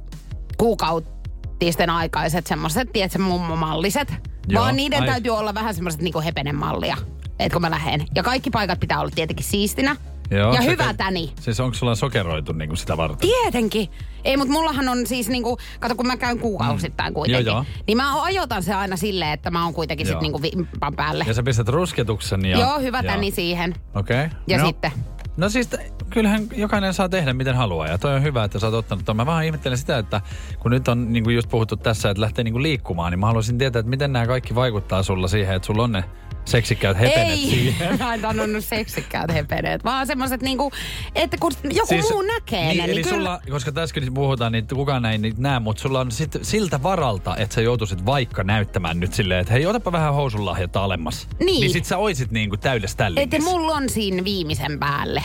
[0.57, 4.15] kuukautisten aikaiset semmoiset, tiedätkö, mummomalliset.
[4.49, 6.97] Joo, vaan niiden ai- täytyy olla vähän semmoiset niin kuin hepenen mallia.
[7.39, 8.07] Että kun mä lähden.
[8.15, 9.97] Ja kaikki paikat pitää olla tietenkin siistinä.
[10.31, 11.33] ja se- hyvä täni.
[11.41, 13.29] Siis onko sulla sokeroitu niinku sitä varten?
[13.29, 13.89] Tietenkin.
[14.25, 17.47] Ei, mutta mullahan on siis niinku, kato kun mä käyn kuukausittain kuitenkin.
[17.47, 17.65] Joo, joo.
[17.87, 20.23] Niin mä ajoitan se aina silleen, että mä oon kuitenkin sit Joo.
[20.23, 21.25] niinku vimpan päälle.
[21.29, 22.61] Ja sä pistät rusketuksen ja...
[22.61, 23.75] Joo, hyvä täni siihen.
[23.95, 24.25] Okei.
[24.25, 24.39] Okay.
[24.47, 24.93] Ja no, sitten?
[25.37, 25.71] No siis
[26.11, 29.17] kyllähän jokainen saa tehdä miten haluaa ja toi on hyvä, että sä oot ottanut ton.
[29.17, 30.21] Mä vähän ihmettelen sitä, että
[30.59, 33.81] kun nyt on niinku just puhuttu tässä, että lähtee niinku liikkumaan, niin mä haluaisin tietää,
[33.81, 36.05] että miten nämä kaikki vaikuttaa sulla siihen, että sulla on ne
[36.45, 37.99] seksikkäät hepenet Ei, siihen.
[38.03, 40.73] mä en sanonut seksikkäät hepeneet, vaan semmoset niinku,
[41.15, 43.17] että kun joku siis, muu näkee niin, ne, eli niin kyllä...
[43.17, 47.37] sulla, koska tässäkin puhutaan, niin kukaan ei niitä näe, mutta sulla on sit siltä varalta,
[47.37, 51.29] että sä joutuisit vaikka näyttämään nyt silleen, että hei, otapa vähän housunlahjata alemmas.
[51.39, 51.61] Niin.
[51.61, 53.51] Niin sit sä oisit niinku täydessä Että tällingissä.
[53.51, 55.23] mulla on siinä viimeisen päälle.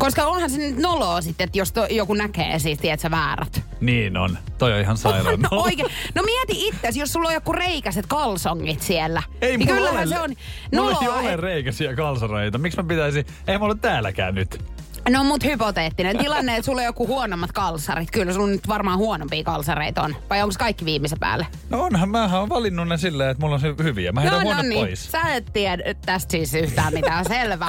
[0.00, 3.62] Koska onhan se nyt noloa sitten, että jos to, joku näkee siis, tiedätkö, väärät.
[3.80, 4.38] Niin on.
[4.58, 5.40] Toi on ihan sairaan.
[5.50, 5.88] No oikein.
[6.14, 9.22] No mieti itse, jos sulla on joku reikäiset kalsongit siellä.
[9.42, 10.30] Ei niin mulla ole, se on
[10.74, 11.20] mulla ei noloa.
[11.20, 12.58] ole reikäisiä kalsareita.
[12.58, 13.24] Miksi mä pitäisin?
[13.46, 14.64] Ei mulla ole täälläkään nyt.
[15.08, 18.10] No mut hypoteettinen tilanne, että sulla on joku huonommat kalsarit.
[18.10, 20.16] Kyllä sulla nyt varmaan huonompia kalsareita on.
[20.30, 21.46] Vai onko kaikki viimeisen päälle?
[21.70, 24.12] No onhan, mähän on valinnut ne silleen, että mulla on hy- hyviä.
[24.12, 25.12] Mä heitän no, no niin, pois.
[25.12, 27.68] sä et tiedä tästä siis yhtään mitään selvä.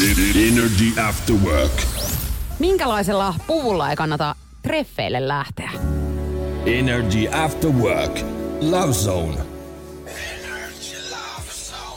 [0.00, 1.82] Energy After Work.
[2.58, 5.70] Minkälaisella puvulla ei kannata treffeille lähteä?
[6.66, 8.20] Energy After Work.
[8.60, 9.36] Love Zone.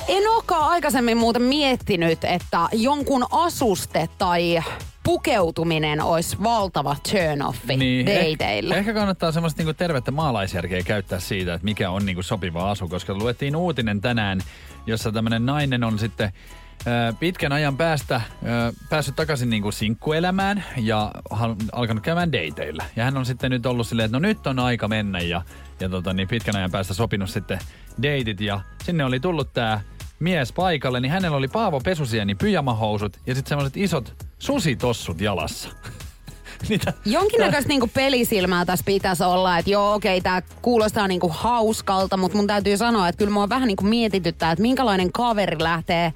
[0.08, 4.64] En olekaan aikaisemmin muuten miettinyt, että jonkun asuste tai
[5.04, 8.76] pukeutuminen olisi valtava turn-offi niin, dateilla.
[8.76, 12.88] Ehkä, ehkä kannattaa semmoista niinku tervettä maalaisjärkeä käyttää siitä, että mikä on niinku sopiva asu,
[12.88, 14.42] koska luettiin uutinen tänään,
[14.86, 16.34] jossa tämmöinen nainen on sitten
[17.20, 18.22] pitkän ajan päästä
[18.90, 21.12] päässyt takaisin niinku sinkkuelämään ja
[21.72, 22.84] alkanut käymään dateilla.
[22.96, 25.42] Ja hän on sitten nyt ollut silleen, että no nyt on aika mennä ja,
[25.80, 27.60] ja tota, niin pitkän ajan päästä sopinut sitten
[28.02, 29.82] dateit ja sinne oli tullut tämä
[30.20, 35.70] mies paikalle, niin hänellä oli Paavo Pesusieni pyjamahousut ja sitten semmoiset isot susitossut jalassa.
[37.06, 42.38] Jonkinnäköistä niinku pelisilmää tässä pitäisi olla, että joo okei, okay, tämä kuulostaa niinku hauskalta, mutta
[42.38, 46.14] mun täytyy sanoa, että kyllä mua vähän niinku mietityttää, että minkälainen kaveri lähtee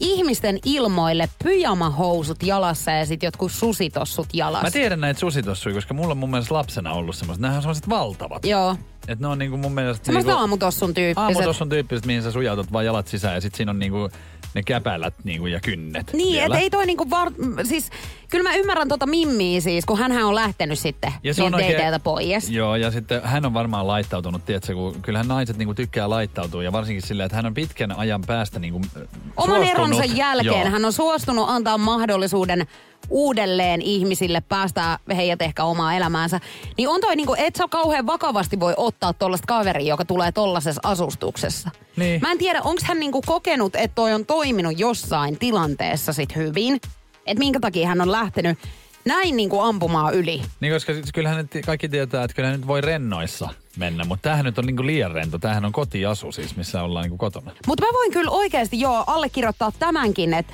[0.00, 4.66] ihmisten ilmoille pyjamahousut jalassa ja sitten jotkut susitossut jalassa.
[4.66, 7.42] Mä tiedän näitä susitossuja, koska mulla on mun mielestä lapsena ollut semmoiset.
[7.42, 8.44] Nämä on semmoiset valtavat.
[8.44, 8.76] Joo.
[9.10, 10.06] Et ne on niinku mun mielestä...
[10.06, 11.18] Semmoiset niinku, aamutossun tyyppiset.
[11.18, 14.08] Aamutossun tyyppiset, mihin sä sujautat vaan jalat sisään ja sit siinä on niinku
[14.54, 17.32] ne käpälät niinku ja kynnet Niin, et ei toi niinku var...
[17.64, 17.90] Siis,
[18.30, 22.00] kyllä mä ymmärrän tota Mimmiä siis, kun hän on lähtenyt sitten Ja se on oikein-
[22.04, 22.50] pois.
[22.50, 26.72] Joo, ja sitten hän on varmaan laittautunut, tiedätkö, kun kyllähän naiset niinku tykkää laittautua, ja
[26.72, 29.70] varsinkin silleen, että hän on pitkän ajan päästä niinku Oman suostunut.
[29.70, 30.70] eronsa jälkeen Joo.
[30.70, 32.66] hän on suostunut antaa mahdollisuuden
[33.08, 36.40] uudelleen ihmisille päästää heidät ehkä omaa elämäänsä.
[36.78, 40.80] Niin on toi niinku, et sä kauhean vakavasti voi ottaa tollasta kaveria, joka tulee tollasessa
[40.84, 41.70] asustuksessa.
[41.96, 42.20] Niin.
[42.20, 46.80] Mä en tiedä, onko hän niinku kokenut, että toi on toiminut jossain tilanteessa sit hyvin.
[47.26, 48.58] Että minkä takia hän on lähtenyt
[49.04, 50.42] näin niinku ampumaan yli.
[50.60, 54.58] Niin, koska kyllähän nyt kaikki tietää, että kyllähän nyt voi rennoissa mennä, mutta tämähän nyt
[54.58, 55.38] on niinku liian rento.
[55.38, 57.52] Tämähän on kotiasu siis, missä ollaan niinku kotona.
[57.66, 60.52] Mutta mä voin kyllä oikeasti jo allekirjoittaa tämänkin, että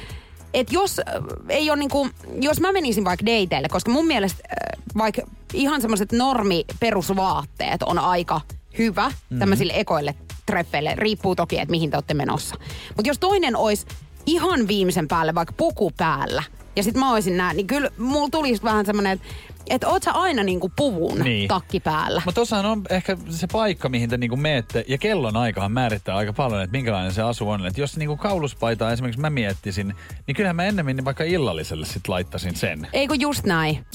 [0.56, 1.04] et jos äh,
[1.48, 2.08] ei ole niinku,
[2.40, 5.22] jos mä menisin vaikka dateille, koska mun mielestä äh, vaikka
[5.54, 8.40] ihan semmoiset normi perusvaatteet on aika
[8.78, 9.38] hyvä mm.
[9.38, 10.14] tämmöisille ekoille
[10.46, 10.94] treffeille.
[10.96, 12.54] Riippuu toki, että mihin te olette menossa.
[12.96, 13.86] Mutta jos toinen olisi
[14.26, 16.42] ihan viimeisen päälle vaikka puku päällä,
[16.76, 19.26] ja sit mä olisin nää, niin kyllä mulla tulisi vähän semmoinen, että
[19.70, 21.48] et oot sä aina niinku puvun Niin.
[21.48, 22.22] takki päällä.
[22.24, 26.33] Mutta tossahan on ehkä se paikka, mihin te niinku meette, ja kellon aikahan määrittää aika
[26.33, 27.66] paljon, että minkälainen se asu on.
[27.66, 29.94] Että jos niinku kauluspaitaa esimerkiksi mä miettisin,
[30.26, 32.88] niin kyllähän mä ennemmin vaikka illalliselle sit laittasin sen.
[32.92, 33.87] Eikö just näin?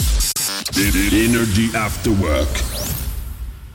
[1.26, 2.50] Energy After Work.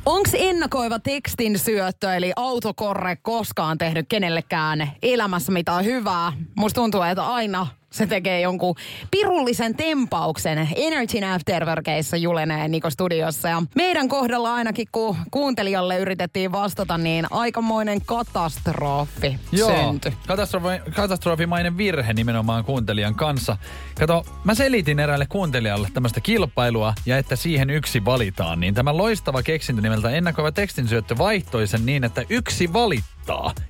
[0.07, 6.33] Onks ennakoiva tekstin syöttö eli autokorre koskaan tehnyt kenellekään elämässä mitään hyvää?
[6.57, 8.75] Musta tuntuu, että aina se tekee jonkun
[9.11, 10.68] pirullisen tempauksen.
[10.77, 13.49] Energy Afterworkeissa Julenee Niko studiossa.
[13.49, 20.12] Ja meidän kohdalla ainakin, kun kuuntelijalle yritettiin vastata, niin aikamoinen katastrofi syntyi.
[20.27, 23.57] katastrofi, katastrofimainen virhe nimenomaan kuuntelijan kanssa.
[24.01, 29.42] Kato, mä selitin eräälle kuuntelijalle tämmöistä kilpailua ja että siihen yksi valitaan, niin tämä loistava
[29.42, 33.16] keksintö nimeltä ennakoiva tekstinsyöttö vaihtoi sen niin, että yksi valittaa.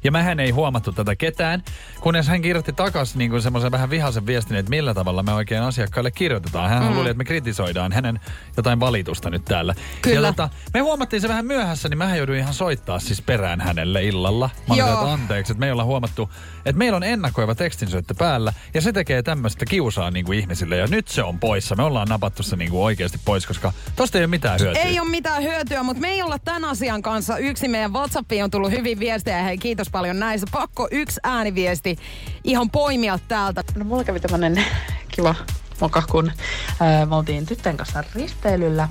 [0.05, 1.62] Ja mähän ei huomattu tätä ketään,
[2.01, 6.11] kunnes hän kirjoitti takas niin semmoisen vähän vihaisen viestin, että millä tavalla me oikein asiakkaille
[6.11, 6.71] kirjoitetaan.
[6.71, 6.95] Hän mm.
[6.95, 8.21] luuli, että me kritisoidaan hänen
[8.57, 9.75] jotain valitusta nyt täällä.
[10.03, 10.16] Kyllä.
[10.16, 14.05] Ja tota, me huomattiin se vähän myöhässä, niin mä jouduin ihan soittaa siis perään hänelle
[14.05, 14.51] illalla.
[14.69, 18.53] Mä olin, että anteeksi, että me ei olla huomattu, että meillä on ennakoiva tekstinsyöttö päällä
[18.75, 21.77] ja se tekee tämmöistä kiusaa niin kuin ihmisille ja nyt se on poissa.
[21.77, 24.83] Me ollaan napattu se niin kuin oikeasti pois, koska tosta ei ole mitään hyötyä.
[24.83, 27.69] Ei ole mitään hyötyä, mutta me ei olla tämän asian kanssa yksi.
[27.69, 29.46] Meidän WhatsAppiin on tullut hyvin viestejä.
[29.47, 30.47] Hei, kiitos paljon näistä.
[30.53, 31.99] Pakko yksi ääniviesti
[32.45, 33.65] ihan poimia täältä.
[33.77, 34.65] No mulla kävi tämmönen
[35.09, 35.35] kiva
[35.81, 36.33] moka, kun
[36.81, 38.89] ää, me oltiin tyttöjen kanssa risteilyllä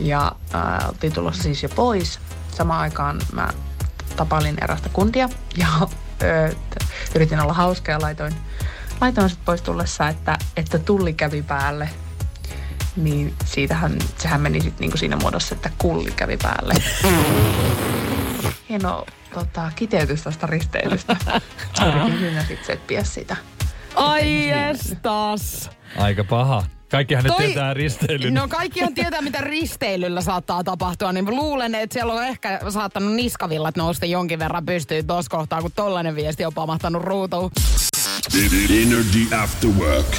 [0.00, 2.20] ja ää, oltiin tulossa siis jo pois.
[2.56, 3.48] Samaan aikaan mä
[4.16, 5.88] tapailin erästä kuntia ja ää,
[6.70, 6.84] t-
[7.14, 8.34] yritin olla hauska ja laitoin,
[9.00, 11.88] laitoin sitten pois tullessa, että, että tulli kävi päälle.
[12.96, 16.74] Niin siitähän, sehän meni sitten niinku siinä muodossa, että kulli kävi päälle.
[18.68, 21.16] Hieno tota, kiteytys tästä risteilystä.
[22.18, 23.36] Siinä sitten setpiä sitä.
[23.94, 25.70] Ai estas.
[25.96, 26.64] Aika paha.
[26.90, 28.34] Kaikkihan nyt Toi- tietää risteilyn.
[28.34, 33.76] No kaikkihan tietää, mitä risteilyllä saattaa tapahtua, niin luulen, että siellä on ehkä saattanut niskavillat
[33.76, 37.50] nousta jonkin verran pystyyn tuossa kohtaa, kun tollainen viesti on pamahtanut ruutuun.
[38.70, 40.16] Energy After Work.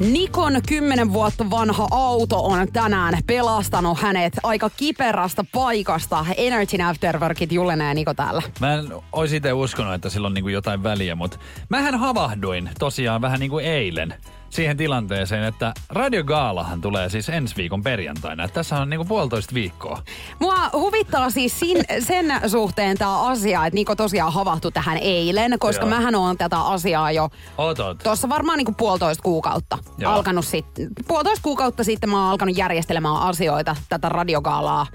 [0.00, 6.26] Nikon 10 vuotta vanha auto on tänään pelastanut hänet aika kiperästä paikasta.
[6.36, 8.42] Energy Afterworkit Julenee ja Niko täällä.
[8.60, 13.20] Mä en ois itse uskonut, että sillä on niinku jotain väliä, mutta mähän havahduin tosiaan
[13.20, 14.14] vähän niin kuin eilen
[14.50, 18.48] siihen tilanteeseen, että Radio Gaalahan tulee siis ensi viikon perjantaina.
[18.48, 20.02] Tässä on niinku puolitoista viikkoa.
[20.38, 25.84] Mua huvittaa siis sin, sen suhteen tämä asia, että Niko tosiaan havahtui tähän eilen, koska
[25.86, 25.90] Joo.
[25.90, 27.98] mähän on tätä asiaa jo Otot.
[27.98, 30.12] tuossa varmaan niinku puolitoista kuukautta Joo.
[30.12, 30.66] alkanut sit,
[31.08, 34.86] puolitoista kuukautta sitten mä oon alkanut järjestelemään asioita tätä radiogaalaa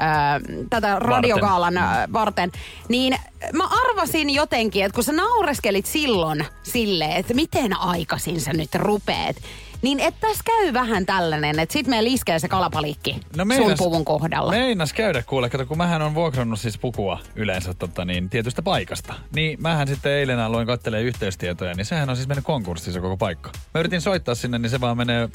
[0.00, 2.12] Öö, tätä radiogaalan varten.
[2.12, 2.52] varten,
[2.88, 3.16] niin
[3.52, 9.36] mä arvasin jotenkin, että kun sä naureskelit silloin silleen, että miten aikaisin sä nyt rupeet,
[9.82, 14.04] niin että tässä käy vähän tällainen, että sit me liskee se kalapalikki no sun puvun
[14.04, 14.50] kohdalla.
[14.50, 19.14] Meinas käydä kuule, kato kun mähän on vuokrannut siis pukua yleensä tota, niin, tietystä paikasta.
[19.34, 23.16] Niin mähän sitten eilen aloin kattelee yhteystietoja, niin sehän on siis mennyt konkurssiin se koko
[23.16, 23.50] paikka.
[23.74, 25.28] Mä yritin soittaa sinne, niin se vaan menee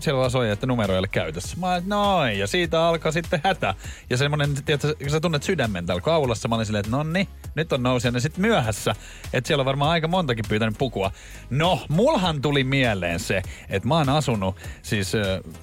[0.00, 1.56] siellä vaan soi, että numero ei ole käytössä.
[1.60, 3.74] Mä olin, noin, ja siitä alkaa sitten hätä.
[4.10, 4.50] Ja semmonen,
[4.98, 8.40] kun sä tunnet sydämen täällä kaulassa, mä olin silleen, että nonni, nyt on nousijainen sitten
[8.40, 8.94] myöhässä.
[9.32, 11.10] Että siellä on varmaan aika montakin pyytänyt pukua.
[11.50, 15.12] No, mulhan tuli mieleen se, että mä oon asunut siis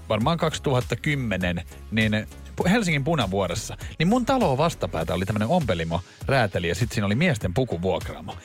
[0.09, 2.27] varmaan 2010, niin
[2.69, 7.53] Helsingin punavuoressa, niin mun talo vastapäätä oli tämmönen ompelimo rääteli ja sitten siinä oli miesten
[7.53, 8.35] pukuvuokraamo.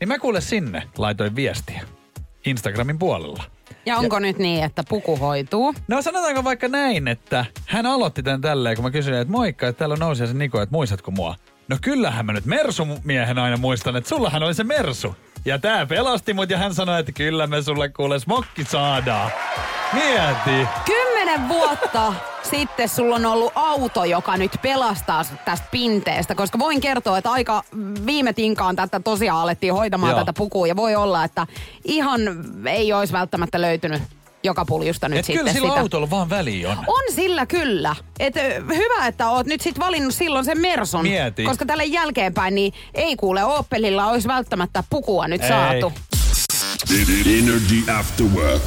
[0.00, 1.82] Niin mä kuule sinne laitoin viestiä
[2.46, 3.44] Instagramin puolella.
[3.86, 5.74] Ja onko nyt niin, että puku hoituu?
[5.88, 9.78] No sanotaanko vaikka näin, että hän aloitti tämän tälleen, kun mä kysyin, että moikka, että
[9.78, 11.34] täällä on nousia se Niko, että muistatko mua?
[11.68, 15.16] No kyllähän mä nyt Mersu-miehen aina muistan, että sullahan oli se Mersu.
[15.44, 19.30] Ja tää pelasti mut ja hän sanoi, että kyllä me sulle kuule smokki saadaan.
[19.92, 20.68] Mieti.
[20.84, 22.12] Kymmenen vuotta
[22.50, 27.62] sitten sulla on ollut auto, joka nyt pelastaa tästä pinteestä, koska voin kertoa, että aika
[28.06, 30.20] viime tinkaan tätä tosiaan alettiin hoitamaan Joo.
[30.20, 31.46] tätä pukua ja voi olla, että
[31.84, 32.20] ihan
[32.66, 34.02] ei olisi välttämättä löytynyt
[34.42, 35.80] joka puljusta nyt Et sitten kyllä sillä sitä.
[35.80, 36.78] autolla vaan väliä on.
[36.86, 37.96] On sillä kyllä.
[38.20, 38.34] Et,
[38.74, 41.02] hyvä, että oot nyt sit valinnut silloin sen Mersun.
[41.02, 41.44] Mieti.
[41.44, 45.48] Koska tälle jälkeenpäin niin ei kuule Opelilla olisi välttämättä pukua nyt Ei.
[45.48, 45.92] saatu.
[47.38, 48.62] Energy After Work.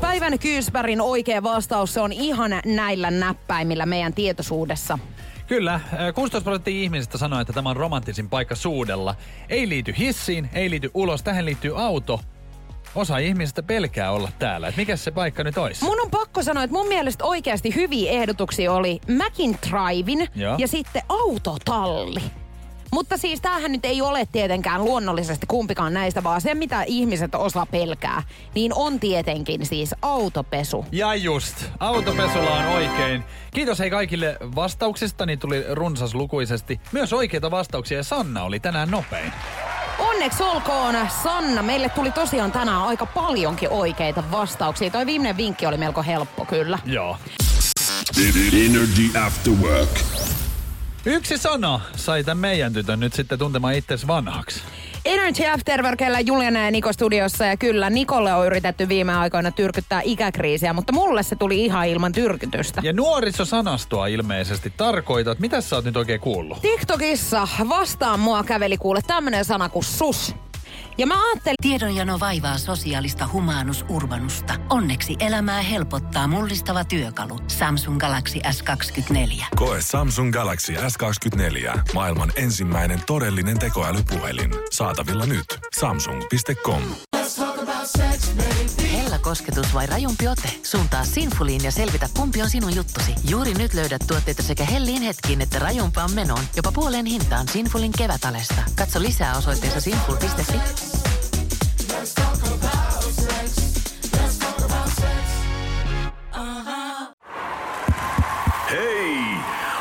[0.00, 4.98] Päivän Kyysbergin oikea vastaus se on ihan näillä näppäimillä meidän tietoisuudessa.
[5.46, 5.82] Kyllä, äh,
[6.14, 9.14] 16 prosenttia ihmisistä sanoo, että tämä on romanttisin paikka suudella.
[9.48, 12.20] Ei liity hissiin, ei liity ulos, tähän liittyy auto.
[12.94, 14.68] Osa ihmisistä pelkää olla täällä.
[14.68, 15.84] Et mikä se paikka nyt olisi?
[15.84, 20.54] Mun on pakko sanoa, että mun mielestä oikeasti hyviä ehdotuksia oli McIntyren Joo.
[20.58, 22.22] ja sitten autotalli.
[22.92, 27.66] Mutta siis tämähän nyt ei ole tietenkään luonnollisesti kumpikaan näistä, vaan se mitä ihmiset osaa
[27.66, 28.22] pelkää,
[28.54, 30.86] niin on tietenkin siis autopesu.
[30.92, 33.24] Ja just, autopesulla on oikein.
[33.54, 36.80] Kiitos hei kaikille vastauksista, niin tuli runsaslukuisesti.
[36.92, 39.32] Myös oikeita vastauksia ja Sanna oli tänään nopein.
[39.98, 41.62] Onneksi olkoon Sanna.
[41.62, 44.90] Meille tuli tosiaan tänään aika paljonkin oikeita vastauksia.
[44.90, 46.78] Toi viimeinen vinkki oli melko helppo kyllä.
[46.84, 47.16] Joo.
[48.52, 49.90] Energy After Work.
[51.10, 54.60] Yksi sana sai tämän meidän tytön nyt sitten tuntemaan itsesi vanhaksi.
[55.04, 60.00] Energy After Workilla Juliana ja Niko studiossa ja kyllä Nikolle on yritetty viime aikoina tyrkyttää
[60.04, 62.80] ikäkriisiä, mutta mulle se tuli ihan ilman tyrkytystä.
[62.84, 65.38] Ja nuorisosanastoa ilmeisesti tarkoitat.
[65.38, 66.62] Mitä sä oot nyt oikein kuullut?
[66.62, 70.34] TikTokissa vastaan mua käveli kuule tämmönen sana kuin sus.
[70.98, 74.54] Ja mä ajattelin, Tiedonjano vaivaa sosiaalista humanus urbanusta.
[74.70, 77.38] Onneksi elämää helpottaa mullistava työkalu.
[77.48, 79.44] Samsung Galaxy S24.
[79.56, 81.78] Koe Samsung Galaxy S24.
[81.94, 84.50] Maailman ensimmäinen todellinen tekoälypuhelin.
[84.70, 85.46] Saatavilla nyt.
[85.78, 86.82] Samsung.com.
[89.22, 90.52] Kosketus vai rajumpi ote?
[90.62, 93.14] Suuntaa Sinfuliin ja selvitä, kumpi on sinun juttusi.
[93.28, 96.44] Juuri nyt löydät tuotteita sekä hellin hetkiin että rajumpaan menoon.
[96.56, 98.62] Jopa puoleen hintaan Sinfulin kevätalesta.
[98.74, 100.60] Katso lisää osoitteessa sinful.fi.
[108.70, 109.18] Hei!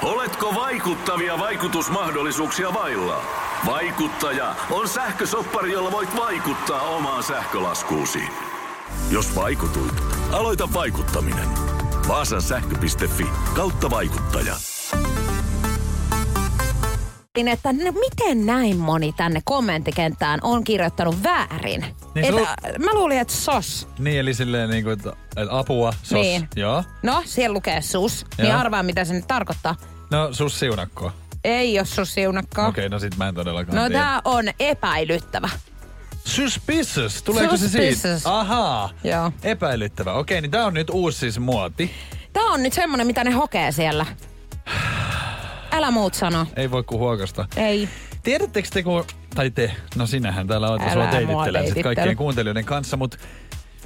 [0.02, 3.22] Oletko vaikuttavia vaikutusmahdollisuuksia vailla?
[3.66, 8.24] Vaikuttaja on sähkösoppari, jolla voit vaikuttaa omaan sähkölaskuusi.
[9.12, 9.94] Jos vaikutuit,
[10.32, 11.48] aloita vaikuttaminen.
[12.08, 14.56] Vaasan sähkö.fi kautta vaikuttaja.
[17.52, 21.86] että no miten näin moni tänne kommenttikenttään on kirjoittanut väärin.
[22.16, 23.88] Niin Et, sul- äh, mä luulin, että sos.
[24.00, 25.14] Niin, eli silleen niin kuin, että
[25.50, 26.12] apua, sos.
[26.12, 26.50] Niin.
[26.56, 26.84] Joo.
[27.04, 28.26] No, siellä lukee sus.
[28.38, 28.60] Niin Joo.
[28.60, 29.76] arvaa, mitä se nyt tarkoittaa.
[30.12, 31.14] No, sus siunakkoa.
[31.44, 32.68] Ei ole sus siunakkaa.
[32.68, 34.00] Okei, no sit mä en todellakaan No tiedä.
[34.04, 35.50] tää on epäilyttävä.
[36.28, 38.02] Suspicious, tuleeko se Suspicious.
[38.02, 38.40] siitä?
[38.40, 39.32] Ahaa, Joo.
[39.44, 40.14] epäilyttävä.
[40.14, 41.92] Okei, niin tää on nyt uusi siis muoti.
[42.34, 44.06] Tää on nyt semmonen, mitä ne hokee siellä.
[45.72, 46.48] Älä muut sano.
[46.56, 47.46] Ei voi kuin huokasta.
[47.56, 47.90] Ei.
[48.24, 52.66] Tiedättekö te, kun, tai te, no sinähän täällä Älä sua mua teitittelen sit kaikkien kuuntelijoiden
[52.66, 53.18] kanssa, mutta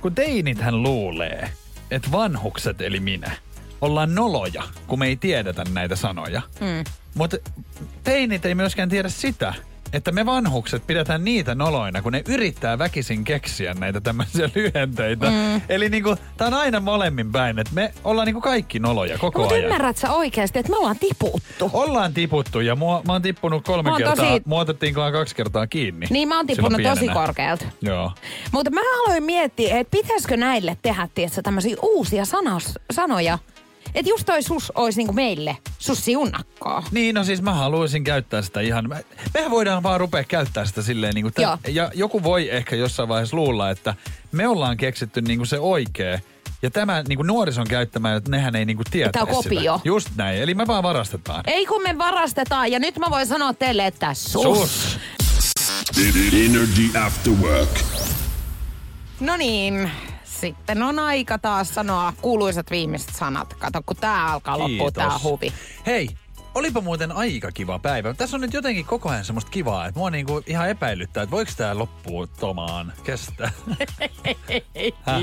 [0.02, 1.50] kun teinithän luulee,
[1.92, 3.32] että vanhukset eli minä
[3.82, 6.42] ollaan noloja, kun me ei tiedetä näitä sanoja.
[6.60, 6.84] Mm.
[7.16, 7.38] Mutta
[8.04, 9.54] teinit ei myöskään tiedä sitä,
[9.94, 15.26] että me vanhukset pidetään niitä noloina, kun ne yrittää väkisin keksiä näitä tämmöisiä lyhenteitä.
[15.26, 15.62] Mm.
[15.70, 19.56] Eli niinku, tää on aina molemmin päin, että me ollaan niinku kaikki noloja koko Mutta
[19.56, 19.66] ajan.
[19.66, 21.70] ymmärrät sä oikeasti, että me ollaan tiputtu?
[21.74, 24.26] Ollaan tiputtu ja mua, mä oon tippunut kolme Mä oon kertaa.
[24.26, 26.08] tosi- Mua otettiin kaksi kertaa kiinni.
[26.10, 27.66] Niin mä oon tippunut tosi korkealta.
[27.82, 28.12] Joo.
[28.52, 33.38] Mutta mä aloin miettiä, että pitäisikö näille tehdä tietsä, tämmöisiä uusia sanos, sanoja.
[33.96, 36.84] Että just toi sus olisi niinku meille, sus siunakkaa.
[36.92, 38.90] Niin, no siis mä haluaisin käyttää sitä ihan...
[38.90, 41.34] Me, mehän voidaan vaan rupea käyttää sitä silleen niin kuin...
[41.38, 41.58] Joo.
[41.68, 43.96] ja joku voi ehkä jossain vaiheessa luulla, että
[44.32, 46.20] me ollaan keksitty niin kuin se oikea.
[46.62, 49.78] Ja tämä niin kuin nuorison käyttämä, että nehän ei niin kuin tietäisi Tää on kopio.
[49.78, 49.88] Sitä.
[49.88, 51.44] Just näin, eli me vaan varastetaan.
[51.48, 54.44] Ei kun me varastetaan ja nyt mä voin sanoa teille, että sus.
[54.44, 55.00] Sus.
[56.34, 57.80] Energy After Work.
[59.20, 59.92] No niin,
[60.42, 63.54] sitten on aika taas sanoa kuuluisat viimeiset sanat.
[63.54, 65.54] Kato, kun tää alkaa loppua tää huvi.
[65.86, 66.10] Hei,
[66.56, 68.14] olipa muuten aika kiva päivä.
[68.14, 71.52] Tässä on nyt jotenkin koko ajan semmoista kivaa, että mua niinku ihan epäilyttää, että voiko
[71.58, 73.52] tää loppua tomaan kestää.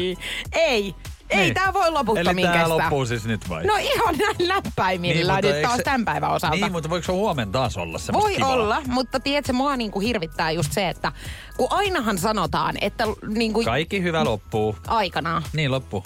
[0.53, 0.95] Ei,
[1.31, 1.37] ei.
[1.37, 1.55] Niin.
[1.55, 2.69] tää voi loputtomiin Eli tää kestää.
[2.69, 3.65] loppuu siis nyt vai?
[3.67, 6.57] No ihan näin läppäimillä mutta nyt eikö taas se- tämän päivän osalta.
[6.57, 8.53] Niin, mutta voiko se huomenna taas olla semmoista Voi kivaa?
[8.53, 11.13] olla, mutta tiedätkö, mua niinku hirvittää just se, että
[11.57, 14.77] kun ainahan sanotaan, että niinku Kaikki hyvä loppuu.
[14.87, 15.43] aikanaan.
[15.53, 16.05] Niin loppu.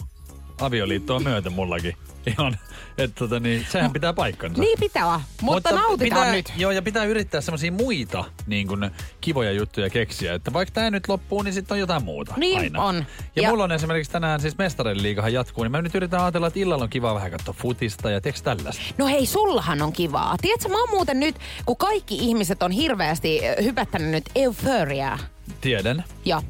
[0.61, 1.97] Avioliittoa myöten mullakin.
[2.27, 2.59] Ihan,
[2.99, 4.61] että tota niin, sehän pitää paikkansa.
[4.61, 6.53] Niin pitää, mutta, nautitaan pitää, nyt.
[6.57, 10.35] Joo, ja pitää yrittää semmoisia muita niin kuin, kivoja juttuja keksiä.
[10.35, 12.83] Että vaikka tämä nyt loppuu, niin sitten on jotain muuta Niin aina.
[12.83, 12.97] on.
[13.37, 16.47] Ja, Ja- mulla on esimerkiksi tänään siis mestarien liigahan jatkuu, niin mä nyt yritän ajatella,
[16.47, 18.83] että illalla on kiva vähän katsoa futista ja tiedätkö tällaista.
[18.99, 20.37] No hei, sullahan on kivaa.
[20.43, 25.18] Tiedätkö, mä oon muuten nyt, kun kaikki ihmiset on hirveästi hypättänyt nyt euforiaa.
[25.61, 26.05] Tiedän.
[26.25, 26.43] Joo.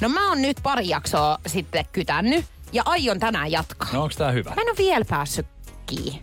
[0.00, 3.88] No mä oon nyt pari jaksoa sitten kytännyt ja aion tänään jatkaa.
[3.92, 4.50] No onks tää hyvä?
[4.50, 5.46] Mä en ole vielä päässyt
[5.86, 6.22] kiinni.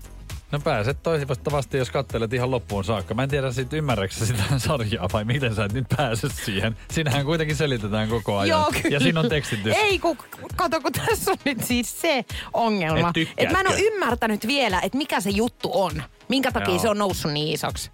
[0.51, 3.13] No pääset toivottavasti, jos katselet ihan loppuun saakka.
[3.13, 6.77] Mä en tiedä sit ymmärräksä sitä sarjaa vai miten sä et nyt pääse siihen.
[6.91, 8.59] Siinähän kuitenkin selitetään koko ajan.
[8.59, 8.95] Joo, kyllä.
[8.95, 9.75] Ja siinä on tekstitys.
[9.75, 10.17] Ei, kun,
[10.55, 13.11] kato, kun tässä on nyt siis se ongelma.
[13.15, 16.03] Et että mä en ole ymmärtänyt vielä, että mikä se juttu on.
[16.29, 16.81] Minkä takia Joo.
[16.81, 17.91] se on noussut niin isoksi.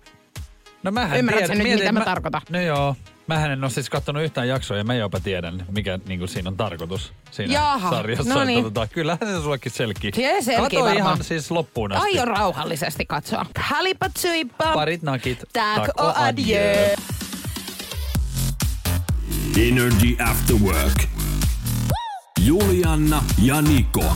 [0.83, 2.41] No mähän Ymmärrätkö tiedän, nyt, mitä mä tarkoitan?
[2.49, 2.95] No joo.
[3.27, 6.57] Mähän en ole siis kattonut yhtään jaksoa ja mä jopa tiedän, mikä niin siinä on
[6.57, 8.33] tarkoitus siinä Jaha, sarjassa.
[8.33, 8.63] no niin.
[8.63, 10.11] Tota, kyllähän se sullekin selkii.
[10.15, 12.07] Se selkii Kato ihan siis loppuun asti.
[12.07, 13.45] Aion rauhallisesti katsoa.
[13.57, 14.73] Halipa tsuippa.
[14.73, 15.43] Parit nakit.
[15.53, 16.95] Tack och adjö.
[19.57, 21.03] Energy After Work.
[22.39, 24.15] Julianna ja Niko.